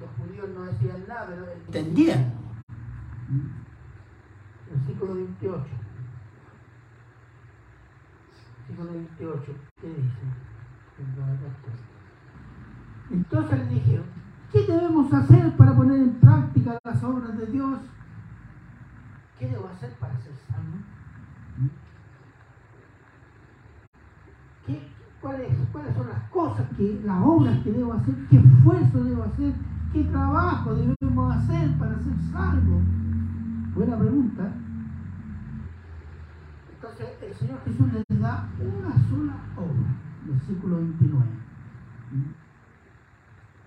[0.00, 2.34] los judíos no decían nada, pero entendían.
[3.28, 4.74] ¿Mm?
[4.74, 5.64] Versículo 28.
[8.82, 10.44] 28, ¿qué dice?
[13.10, 14.06] Entonces le dijeron,
[14.52, 17.78] ¿qué debemos hacer para poner en práctica las obras de Dios?
[19.38, 20.78] ¿Qué debo hacer para ser salvo?
[25.20, 28.14] cuáles, ¿Cuáles son las cosas, que, las obras que debo hacer?
[28.30, 29.54] ¿Qué esfuerzo debo hacer?
[29.92, 32.80] ¿Qué trabajo debemos hacer para ser salvo?
[33.74, 34.52] Buena pregunta.
[36.74, 39.88] Entonces el Señor Jesús les da una sola obra,
[40.26, 41.24] versículo 29.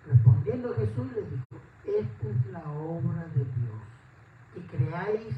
[0.07, 3.81] Respondiendo Jesús les dijo, esta es la obra de Dios,
[4.53, 5.35] que creáis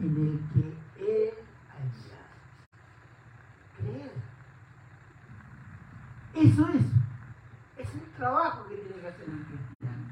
[0.00, 0.60] en el que
[0.98, 1.34] Él
[1.70, 2.30] ha enviado.
[3.78, 4.12] Creer.
[6.34, 6.84] Eso es.
[7.76, 10.04] Es el trabajo que tiene que hacer el cristiano.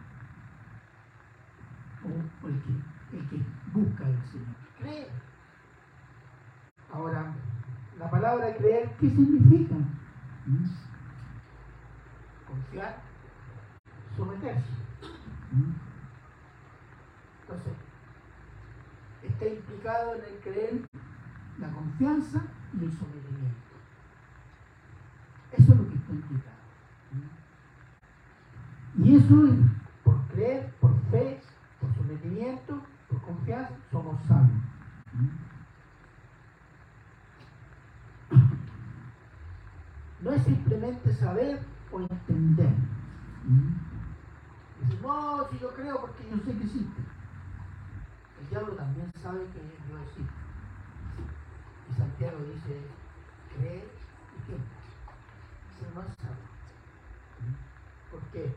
[2.05, 4.57] O el que, el que busca al Señor.
[4.79, 5.09] Creer.
[6.93, 7.35] Ahora,
[7.99, 9.75] la palabra creer, ¿qué significa?
[9.75, 10.67] ¿Mm?
[12.47, 12.97] Confiar,
[14.17, 14.79] someterse.
[17.43, 17.88] Entonces,
[19.39, 20.89] está implicado en el creer
[21.59, 22.43] la confianza
[22.75, 23.57] y el sometimiento.
[25.53, 26.59] Eso es lo que está implicado.
[28.99, 29.55] Y eso es
[30.03, 31.41] por creer, por fe,
[31.81, 34.51] por sometimiento, por confianza, somos salvos.
[40.21, 41.61] No es simplemente saber
[41.93, 42.71] o entender.
[44.81, 47.18] Dice, no, si yo creo porque yo sé que existe.
[48.51, 50.29] Diablo también sabe que Dios.
[51.91, 52.81] Y Santiago dice,
[53.57, 53.85] cree
[54.37, 54.79] y tiembla.
[55.95, 56.49] No es sabio.
[58.11, 58.55] ¿Por qué?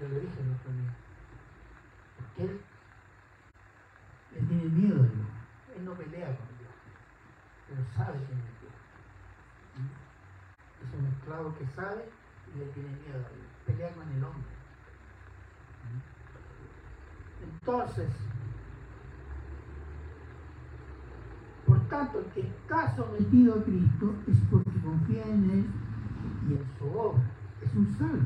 [0.00, 0.94] Yo le dije el otro día.
[2.16, 2.60] Porque él
[4.32, 5.28] le tiene miedo a Dios.
[5.76, 6.74] Él no pelea con Dios.
[7.68, 8.50] Pero sabe que es
[10.82, 12.08] es un esclavo que sabe
[12.54, 13.48] y le tiene miedo a Dios.
[13.66, 14.50] Pelea con el hombre.
[17.42, 18.10] Entonces,
[21.66, 25.66] por tanto, el que está sometido a Cristo es porque confía en Él
[26.48, 27.22] y en su obra.
[27.60, 28.24] Es un salvo.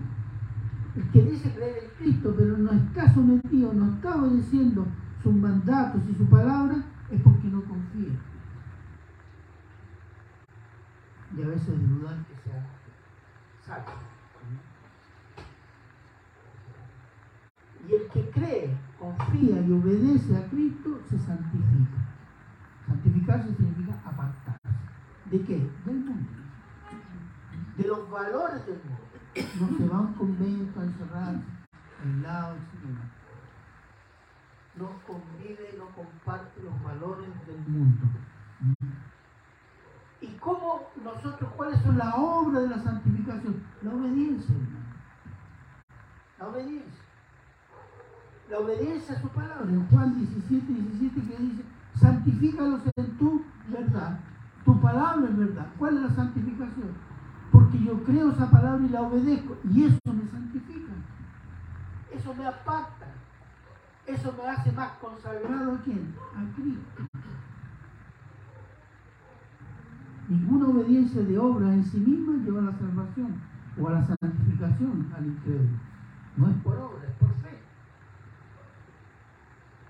[0.94, 4.86] El que dice creer en Cristo, pero no está sometido, no está obedeciendo
[5.22, 6.76] sus mandatos y su palabra,
[7.10, 8.12] es porque no confía
[11.36, 12.64] y a veces dudar que sea
[13.64, 13.90] salvo.
[17.88, 22.03] Y el que cree, confía y obedece a Cristo se santifica.
[23.24, 24.68] Santificarse significa apartarse.
[25.30, 25.70] ¿De qué?
[25.86, 26.30] Del mundo.
[27.76, 29.00] De los valores del mundo.
[29.60, 31.34] No se va a un convento a encerrar
[32.04, 32.84] aislado, etc.
[34.76, 38.06] No convive, no comparte los valores del mundo.
[40.20, 43.62] ¿Y cómo nosotros, cuáles son las obras de la santificación?
[43.82, 44.84] La obediencia, hermano.
[46.38, 47.04] La obediencia.
[48.50, 49.68] La obediencia a su palabra.
[49.68, 51.64] En Juan 17, 17 que dice,
[52.00, 54.20] santifícalos en tu verdad.
[54.64, 55.66] Tu palabra es verdad.
[55.78, 56.90] ¿Cuál es la santificación?
[57.52, 59.56] Porque yo creo esa palabra y la obedezco.
[59.72, 60.92] Y eso me santifica.
[62.12, 63.06] Eso me aparta.
[64.06, 66.14] Eso me hace más consagrado a quién?
[66.34, 67.04] A Cristo.
[70.28, 73.40] Ninguna obediencia de obra en sí misma lleva a la salvación
[73.80, 75.78] o a la santificación al incrédulo.
[76.36, 77.58] No es por obra, es por fe.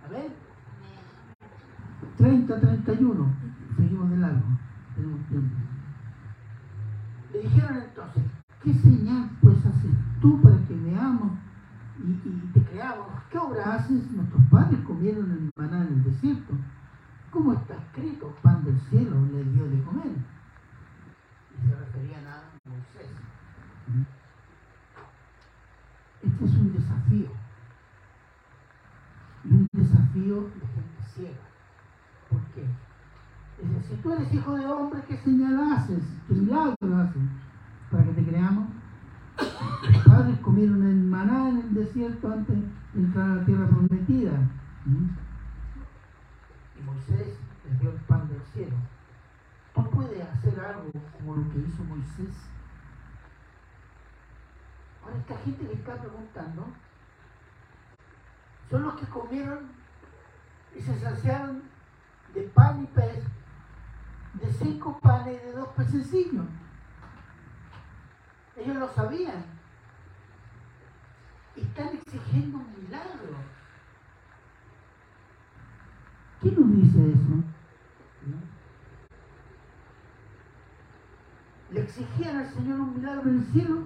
[0.07, 0.44] Amén.
[2.17, 3.35] 30, 31.
[3.77, 4.43] Seguimos de largo.
[4.95, 5.57] Tenemos tiempo.
[7.33, 8.23] Le dijeron entonces,
[8.63, 9.91] ¿qué señal pues haces
[10.21, 11.33] tú para que veamos
[11.99, 13.09] y, y te creamos?
[13.31, 14.11] ¿Qué obra haces?
[14.13, 16.55] Nuestros padres comieron el maná en el desierto.
[17.31, 18.33] ¿Cómo está escrito?
[18.43, 20.13] Pan del cielo le dio de comer.
[21.51, 23.11] Y se referían a Moisés.
[26.23, 27.29] Este es un desafío.
[29.45, 31.54] Y un desafío de gente ciega.
[33.95, 36.03] Si tú eres hijo de hombre, ¿qué señal haces?
[36.27, 37.23] ¿Qué milagro haces?
[37.93, 38.67] Para que te creamos.
[39.39, 42.57] Los padres comieron el maná en el desierto antes
[42.93, 44.33] de entrar a la tierra prometida.
[44.85, 45.11] ¿Mm?
[46.77, 47.39] Y Moisés
[47.69, 48.75] les dio el pan del cielo.
[49.77, 52.35] ¿Tú puedes hacer algo como lo que hizo Moisés?
[55.05, 56.67] Ahora esta gente que está preguntando
[58.69, 59.69] son los que comieron
[60.77, 61.63] y se saciaron
[62.35, 63.23] de pan y pez,
[64.35, 66.47] de cinco panes de dos pececillos.
[68.57, 69.45] Ellos lo sabían.
[71.57, 73.37] Están exigiendo un milagro.
[76.41, 77.45] ¿Quién nos dice eso?
[81.71, 83.83] Le exigían al Señor un milagro en el cielo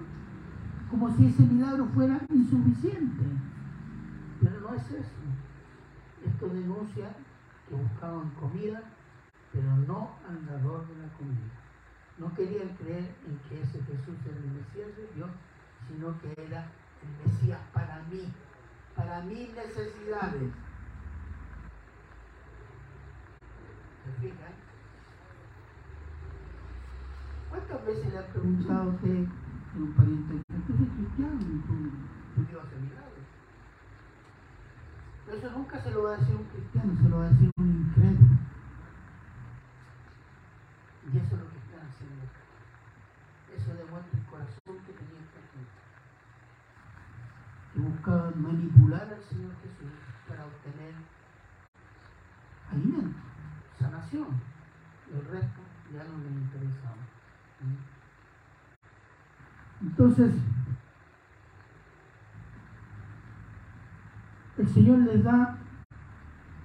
[0.89, 3.23] como si ese milagro fuera insuficiente.
[4.41, 5.19] Pero no es eso.
[6.25, 7.09] Esto denuncia
[7.67, 8.81] que buscaban comida,
[9.53, 11.51] pero no al dador de la comida.
[12.17, 15.29] No querían creer en que ese Jesús era el Mesías de Dios,
[15.87, 16.67] sino que era
[17.01, 18.31] el Mesías para mí,
[18.95, 20.51] para mis necesidades.
[24.05, 24.53] ¿Se fijan?
[27.49, 31.91] ¿Cuántas veces le ha preguntado a usted a un pariente, ¿tú eres cristiano tú,
[32.35, 33.25] tú Dios hace milagros?
[35.31, 37.69] Eso nunca se lo va a decir un cristiano, se lo va a decir un
[37.69, 38.39] incrédulo.
[41.11, 42.41] Y eso es lo que están haciendo acá.
[43.55, 45.77] Eso demuestra el corazón que tenía esta gente.
[47.73, 49.91] Que buscaban manipular al Señor Jesús
[50.27, 50.93] para obtener
[52.71, 53.19] alimento,
[53.77, 54.27] sanación.
[55.13, 55.59] El resto
[55.93, 56.95] ya no les interesaba.
[59.81, 60.33] Entonces,
[64.57, 65.57] el Señor les da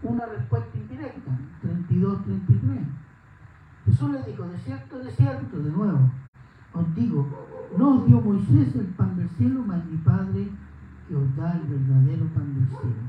[0.03, 1.31] una respuesta indirecta,
[1.62, 2.85] 32-33.
[3.87, 6.11] Jesús les dijo, de cierto, de cierto, de nuevo,
[6.72, 7.27] os digo,
[7.77, 10.51] no os dio Moisés el pan del cielo, mas mi Padre
[11.07, 13.03] que os da el verdadero pan del cielo.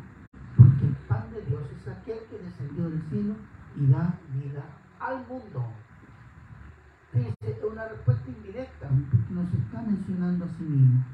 [0.57, 3.35] Porque el pan de Dios es aquel que descendió del cielo
[3.75, 4.63] y da vida
[4.99, 5.65] al mundo.
[7.13, 11.05] Es una respuesta indirecta, porque nos está mencionando a sí mismo.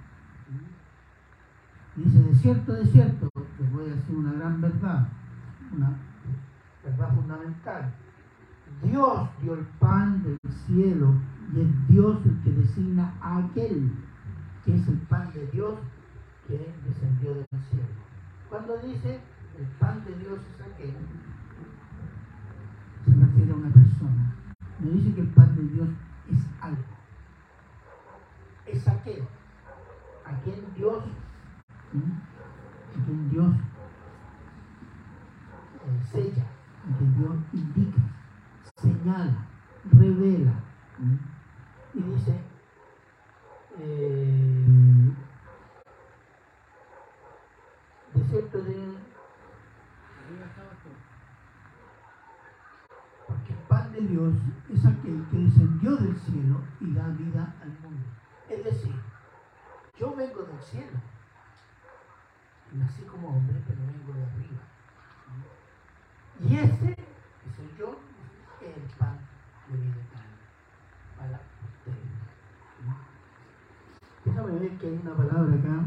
[1.95, 3.29] Dice, de cierto, de cierto,
[3.59, 5.07] les voy a decir una gran verdad,
[5.75, 5.97] una
[6.83, 7.93] verdad fundamental.
[8.83, 11.13] Dios dio el pan del cielo
[11.53, 13.91] y es Dios el que designa a aquel
[14.65, 15.75] que es el pan de Dios
[16.57, 17.87] descendió del cielo.
[18.49, 19.21] Cuando dice
[19.57, 20.95] el pan de Dios es aquel,
[23.05, 24.35] se refiere a una persona.
[24.79, 25.89] No dice que el pan de Dios
[26.31, 26.83] es algo.
[28.65, 29.27] Es aquel
[30.25, 31.03] a quien Dios,
[31.91, 31.99] ¿sí?
[32.89, 33.55] a quien Dios
[35.85, 36.45] eh, sella,
[36.85, 38.01] a Dios indica,
[38.75, 39.47] señala,
[39.91, 40.53] revela.
[41.93, 42.39] Y dice,
[43.79, 45.11] eh,
[48.13, 49.11] de cierto de
[53.27, 58.05] porque el pan de Es aquel que descendió del cielo y da vida al mundo.
[58.47, 58.93] Es decir,
[59.97, 60.99] yo vengo del cielo.
[62.73, 64.61] Nací como hombre, pero vengo de arriba.
[66.39, 67.99] Y ese, que soy yo,
[68.61, 69.17] es el pan
[69.69, 70.37] de vida eterna
[71.17, 72.21] para ustedes.
[74.23, 75.85] Déjame ver que hay una palabra acá.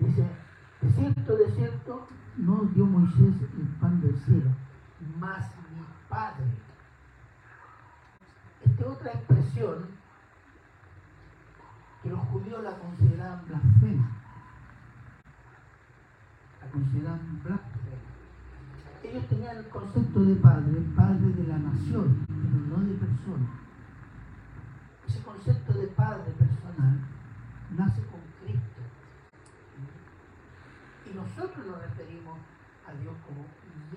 [0.00, 0.26] Dice,
[0.80, 4.50] de cierto, de cierto, no dio Moisés el pan del cielo,
[5.18, 5.44] mas
[5.74, 6.46] mi Padre.
[8.64, 9.86] Esta otra expresión
[12.00, 14.08] que los judíos la consideraban blasfema.
[16.60, 18.12] La consideraban blasfema.
[19.02, 23.46] Ellos tenían el concepto de padre, padre de la nación, pero no de persona.
[25.08, 27.00] Ese concepto de padre personal
[27.76, 28.80] nace con Cristo.
[31.10, 32.38] Y nosotros nos referimos
[33.00, 33.46] Dios como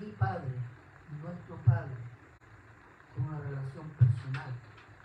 [0.00, 0.54] mi Padre,
[1.22, 1.96] nuestro Padre,
[3.14, 4.52] con una relación personal.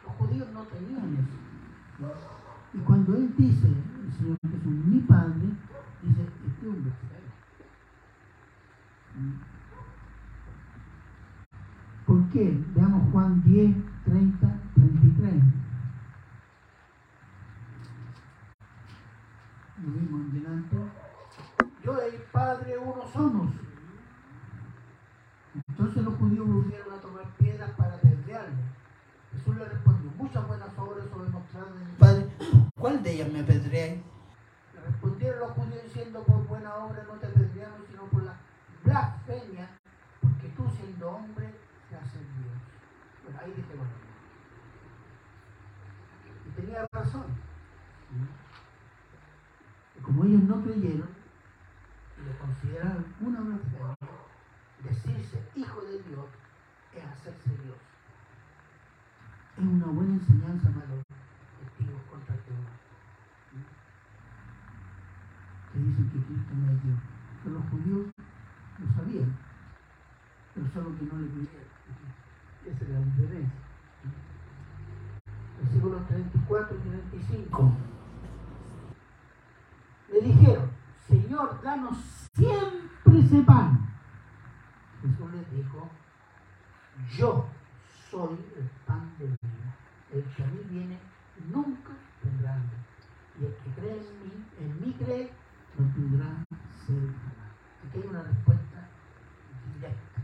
[0.05, 1.51] Los judíos no tenían eso.
[2.73, 5.49] Y cuando Él dice, el Señor Jesús, mi Padre,
[6.01, 6.91] dice, este hombre
[12.05, 12.57] ¿Por qué?
[12.75, 13.75] Veamos Juan 10,
[14.05, 15.33] 30, 33.
[19.83, 20.77] Lo mismo en delante.
[21.83, 23.70] Yo y el Padre uno somos.
[33.21, 34.01] ¿Cuál de ellas me apedreáis?
[34.73, 38.35] Le respondieron los judíos diciendo, por buena obra no te apedreamos, sino por la
[38.83, 39.69] blasfemia,
[40.21, 41.53] porque tú siendo hombre
[41.89, 42.57] te haces Dios.
[43.23, 43.91] Bueno, ahí dije, bueno.
[46.47, 47.25] Y tenía razón.
[49.97, 51.09] Y como ellos no creyeron,
[52.17, 53.97] y le consideraron una blasfemia,
[54.83, 56.25] decirse hijo de Dios
[56.95, 57.77] es hacerse Dios.
[59.57, 61.05] Es una buena enseñanza para los
[61.59, 62.81] testigos contra Jehová.
[65.71, 66.99] Que dicen que Cristo no es Dios.
[67.43, 68.07] Pero los judíos
[68.79, 69.37] lo sabían,
[70.53, 71.71] pero solo que no le creyeron.
[72.65, 73.59] Esa es la diferencia.
[75.61, 77.71] Versículos 34 y 35.
[80.11, 80.69] Le dijeron,
[81.07, 81.97] Señor, danos
[83.31, 83.87] siempre ese pan.
[85.01, 85.89] Jesús les dijo,
[87.17, 87.45] yo
[88.09, 89.75] soy el pan de vida.
[90.11, 90.99] El que a mí viene
[91.51, 92.77] nunca tendrá hambre.
[93.39, 95.31] Y el que cree en mí, en mí cree,
[95.77, 96.43] no tendrá
[96.85, 97.09] sed.
[97.87, 98.89] Aquí hay una respuesta
[99.75, 100.21] directa.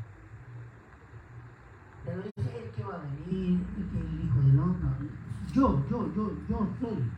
[2.06, 5.10] Pero dice el que va a venir, el que el hijo del hombre.
[5.54, 7.12] Yo, yo, yo, yo soy.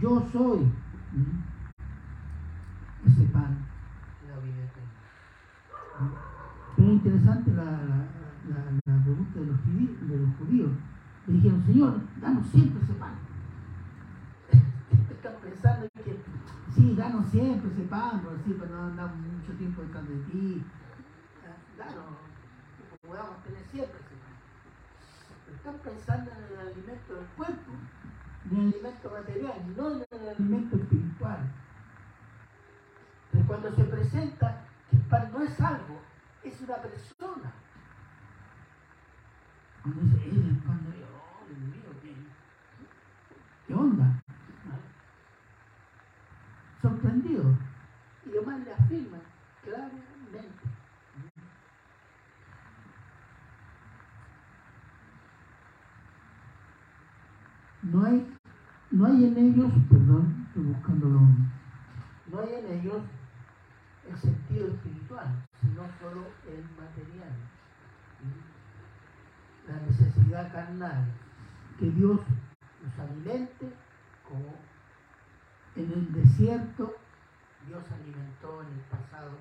[0.00, 0.60] Yo soy.
[1.12, 1.40] ¿Mm?
[3.06, 3.66] Ese pan
[4.22, 5.00] de la vida eterna.
[6.76, 10.70] Pero es interesante la, la, de los, judíos.
[11.26, 13.14] Le dijeron, Señor, danos siempre ese pan.
[15.10, 16.20] Están pensando que,
[16.74, 20.62] sí, danos siempre ese pan, por así, para no andar mucho tiempo detrás de ti.
[21.78, 22.20] Danos,
[22.76, 24.36] que podamos tener siempre ese pan.
[25.46, 27.72] Pero están pensando en el alimento del cuerpo,
[28.50, 31.50] en el alimento material, no en el alimento espiritual.
[33.32, 36.09] Pero cuando se presenta que el pan no es algo,
[36.44, 37.52] es una persona.
[39.82, 42.14] Cuando dice, él es el pan de Dios, oh, Dios mío, ¿qué,
[43.66, 44.22] qué onda?
[46.82, 47.56] Sorprendido.
[48.26, 49.18] Y además le afirma
[49.62, 50.10] claramente.
[57.82, 58.36] No hay,
[58.90, 61.20] no hay en ellos, perdón, estoy buscándolo,
[62.30, 63.02] no hay en ellos
[64.08, 67.34] el sentido espiritual, sino solo el material.
[69.66, 69.78] La
[70.30, 71.04] carnal,
[71.78, 72.20] que Dios
[72.82, 73.72] los alimente
[74.28, 74.54] como
[75.76, 76.96] en el desierto
[77.66, 79.32] Dios alimentó en el pasado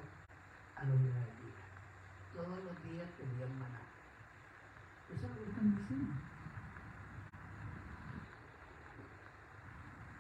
[0.76, 1.70] a los israelitas.
[2.34, 3.82] Todos los días tenían maná.
[5.14, 6.14] Eso es lo que están diciendo.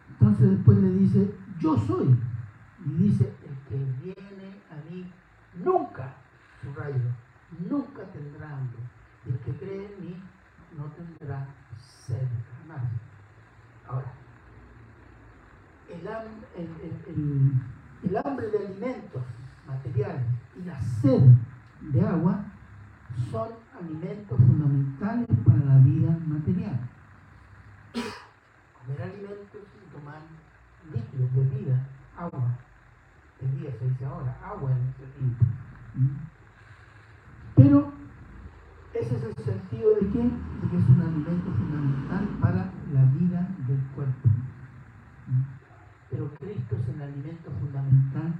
[0.09, 2.17] Entonces después le dice, yo soy.
[2.85, 5.11] Y dice, el que viene a mí
[5.63, 6.15] nunca,
[6.61, 7.13] subrayo,
[7.69, 8.79] nunca tendrá hambre.
[9.25, 9.78] El que cree
[10.79, 11.45] no tendrá
[11.77, 12.27] sed
[12.61, 12.83] jamás.
[13.87, 14.11] Ahora,
[15.89, 19.23] el, ham- el- el- el- el hambre de alimentos
[19.67, 20.25] materiales
[20.57, 21.21] y la sed
[21.81, 22.45] de agua
[23.31, 23.49] son
[23.79, 26.79] alimentos fundamentales para la vida material.
[27.93, 30.19] Comer alimentos y tomar
[30.93, 31.85] líquidos, bebida,
[32.17, 32.57] agua.
[33.41, 35.45] El día se dice ahora, agua en ese tiempo.
[35.95, 36.15] ¿Mm?
[37.55, 37.91] Pero
[38.99, 43.47] Ese es el sentido de que, de que es un alimento fundamental para la vida
[43.65, 44.29] del cuerpo.
[46.09, 48.33] Pero Cristo es el alimento fundamental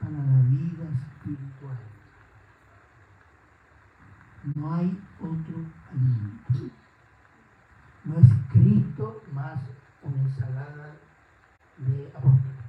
[0.00, 1.78] para la vida espiritual.
[4.56, 6.74] No hay otro alimento.
[8.04, 9.60] No es Cristo más
[10.02, 10.96] una ensalada
[11.78, 12.64] de apóstoles.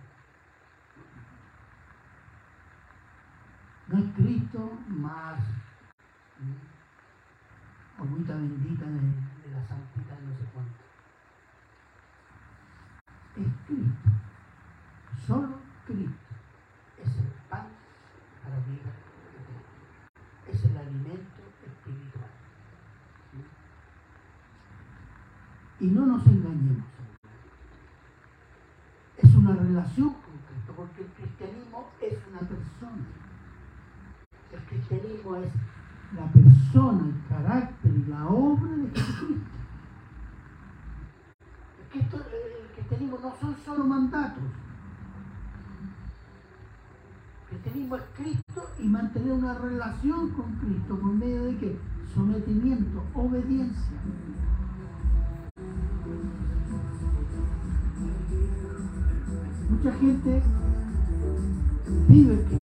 [3.87, 5.39] No es Cristo más
[8.11, 10.73] agüita bendita de, de, la santidad no sé cuánto.
[13.37, 14.09] Es Cristo.
[15.25, 16.35] Solo Cristo
[17.01, 17.67] es el pan
[18.43, 18.91] para vida
[20.47, 22.29] Es el alimento espiritual.
[25.79, 26.85] Y no nos engañemos.
[29.17, 33.05] Es una relación con Cristo, porque el cristianismo es una persona.
[34.51, 35.53] El cristianismo es
[36.13, 39.41] la persona, el carácter y la obra de Jesucristo.
[41.93, 44.43] el cristianismo no son solo mandatos.
[47.51, 51.79] El cristianismo es Cristo y mantener una relación con Cristo por medio de que
[52.13, 53.97] sometimiento, obediencia.
[59.69, 60.43] Mucha gente
[62.07, 62.60] vive el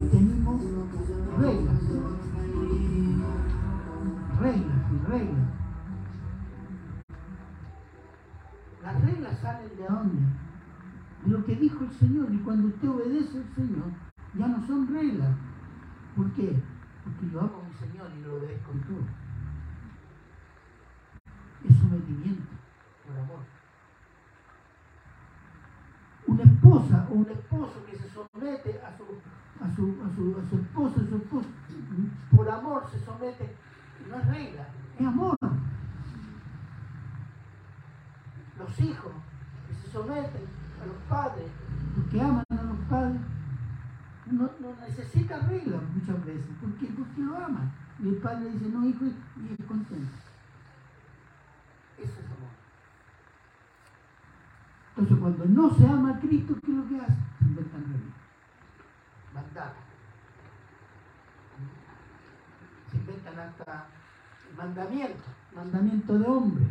[11.47, 12.27] que dijo el Señor.
[12.31, 13.91] Y cuando usted obedece al Señor,
[14.35, 15.35] ya no son reglas.
[16.15, 16.61] ¿Por qué?
[17.03, 19.07] Porque yo amo a mi Señor y lo obedezco en todo.
[21.67, 22.43] Es sometimiento
[23.07, 23.39] por amor.
[26.27, 29.03] Una esposa o un esposo que se somete a su,
[29.63, 31.47] a su, a su, a su esposo, a su esposo,
[32.35, 33.55] por amor se somete
[34.09, 34.67] no es regla,
[34.99, 35.37] es amor.
[38.57, 39.11] Los hijos
[39.67, 40.56] que se someten
[40.87, 41.51] los padres,
[42.11, 43.21] que aman a los padres,
[44.31, 44.49] no,
[44.87, 46.45] necesitan reglas muchas veces.
[46.59, 46.87] ¿Por qué?
[46.87, 47.71] Porque lo aman.
[47.99, 50.13] Y el padre dice, no, hijo, y es contento.
[51.97, 52.51] Eso es amor.
[54.89, 57.17] Entonces, cuando no se ama a Cristo, ¿qué es lo que hace?
[57.39, 58.13] Se inventan reglas.
[59.33, 59.83] Mandatos.
[62.91, 63.85] Se inventan hasta
[64.57, 65.23] mandamiento,
[65.55, 66.65] mandamiento de hombre.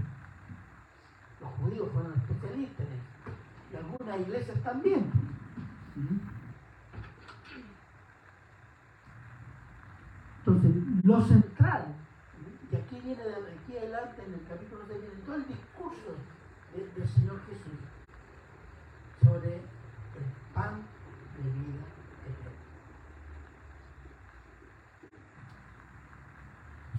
[1.41, 3.16] Los judíos fueron especialistas en eso.
[3.77, 5.11] Algunas iglesias también.
[10.39, 10.72] Entonces,
[11.03, 11.95] lo central,
[12.70, 16.14] y aquí viene de aquí adelante en el capítulo 6, viene todo el discurso
[16.74, 17.79] del Señor Jesús
[19.22, 20.83] sobre el pan
[21.37, 21.87] de vida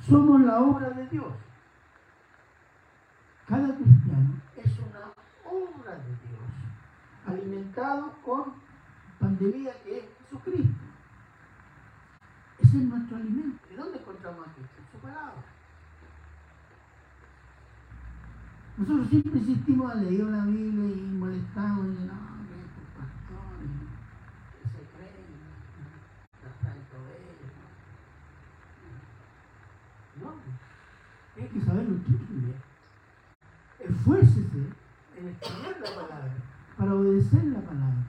[0.08, 1.34] Somos la obra de Dios.
[3.46, 5.12] Cada cristiano es una
[5.46, 6.48] obra de Dios,
[7.78, 8.54] alimentado con
[9.20, 10.84] pan de vida que es Jesucristo.
[12.60, 13.60] Ese es nuestro alimento.
[13.70, 14.76] ¿De dónde encontramos a Cristo?
[14.80, 15.44] En su palabra.
[18.78, 22.38] Nosotros siempre insistimos a leer la Biblia y molestamos y no,
[31.40, 32.12] Hay que saber lo que
[33.86, 34.74] es Esfuércese
[35.16, 36.37] en estudiar la palabra,
[36.78, 38.06] para obedecer la palabra.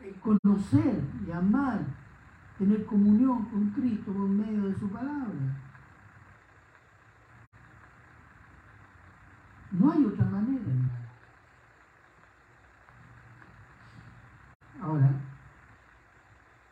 [0.00, 1.80] En conocer y amar,
[2.58, 5.32] tener comunión con Cristo por medio de su palabra.
[9.72, 11.02] No hay otra manera, hermano.
[14.82, 15.10] Ahora,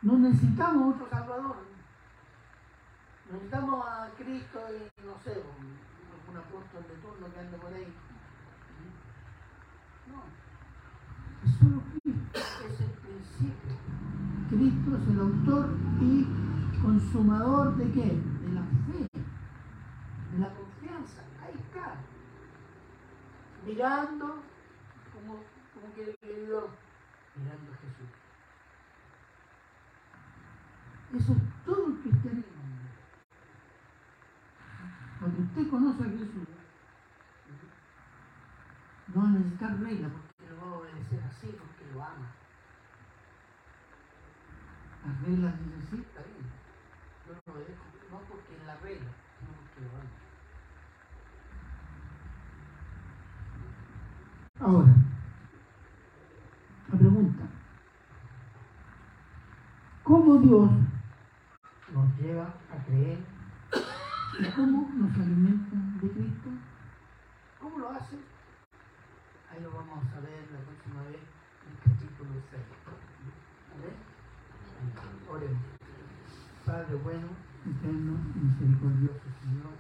[0.03, 1.57] no necesitamos otro Salvador.
[3.31, 7.95] Necesitamos a Cristo y no sé, algún apóstol de turno que ande por ahí.
[10.11, 10.23] No.
[11.45, 13.77] Es solo Cristo, es el principio.
[14.49, 16.27] Cristo es el autor y
[16.83, 18.07] consumador de qué?
[18.07, 19.07] De la fe,
[20.33, 21.23] de la confianza.
[21.43, 21.95] Ahí está.
[23.67, 24.43] Mirando,
[25.13, 25.41] como,
[25.75, 26.69] como que le dio,
[27.37, 28.11] mirando a Jesús.
[31.13, 32.61] Eso es todo el cristianismo.
[35.19, 36.49] Cuando usted conoce a Jesús,
[39.15, 42.33] no va a necesitar reglas porque lo va a obedecer así, porque lo ama.
[45.11, 46.47] Las reglas dicen sí, está bien.
[47.27, 50.11] Yo lo obedezco, no porque es la regla, sino porque lo ama.
[54.61, 54.95] Ahora,
[56.93, 57.49] la pregunta,
[60.05, 60.71] ¿cómo Dios
[61.93, 63.27] nos lleva a creer
[64.39, 66.51] ¿Y cómo nos alimentan de Cristo?
[67.59, 68.21] ¿Cómo lo hacen?
[69.51, 71.21] Ahí lo vamos a ver la próxima vez
[71.67, 72.63] en el capítulo 6.
[73.71, 73.97] ¿Vale?
[75.31, 75.63] Oremos.
[76.91, 77.29] Padre bueno,
[77.67, 79.75] eterno, misericordioso Señor.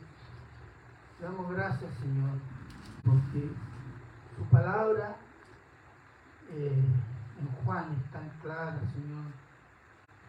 [1.19, 2.39] Te damos gracias, Señor,
[3.05, 3.51] porque
[4.37, 5.17] su palabra
[6.51, 6.85] eh,
[7.41, 9.27] en Juan es tan clara, Señor.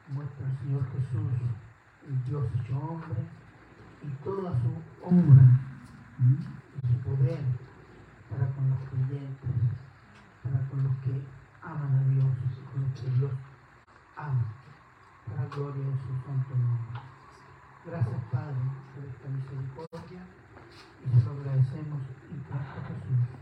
[0.10, 1.32] Muestra al Señor Jesús,
[2.08, 3.22] el Dios hecho hombre,
[4.02, 5.44] y toda su obra
[6.18, 7.42] y su poder
[8.28, 9.52] para con los creyentes,
[10.42, 11.22] para con los que
[11.62, 12.26] aman a Dios
[12.58, 13.32] y con los que Dios
[14.18, 14.61] ama,
[15.56, 17.02] gloria de su santo nombre.
[17.86, 18.56] Gracias, Padre,
[18.96, 20.24] por esta misericordia
[21.04, 23.41] y se lo agradecemos en Cristo Jesús.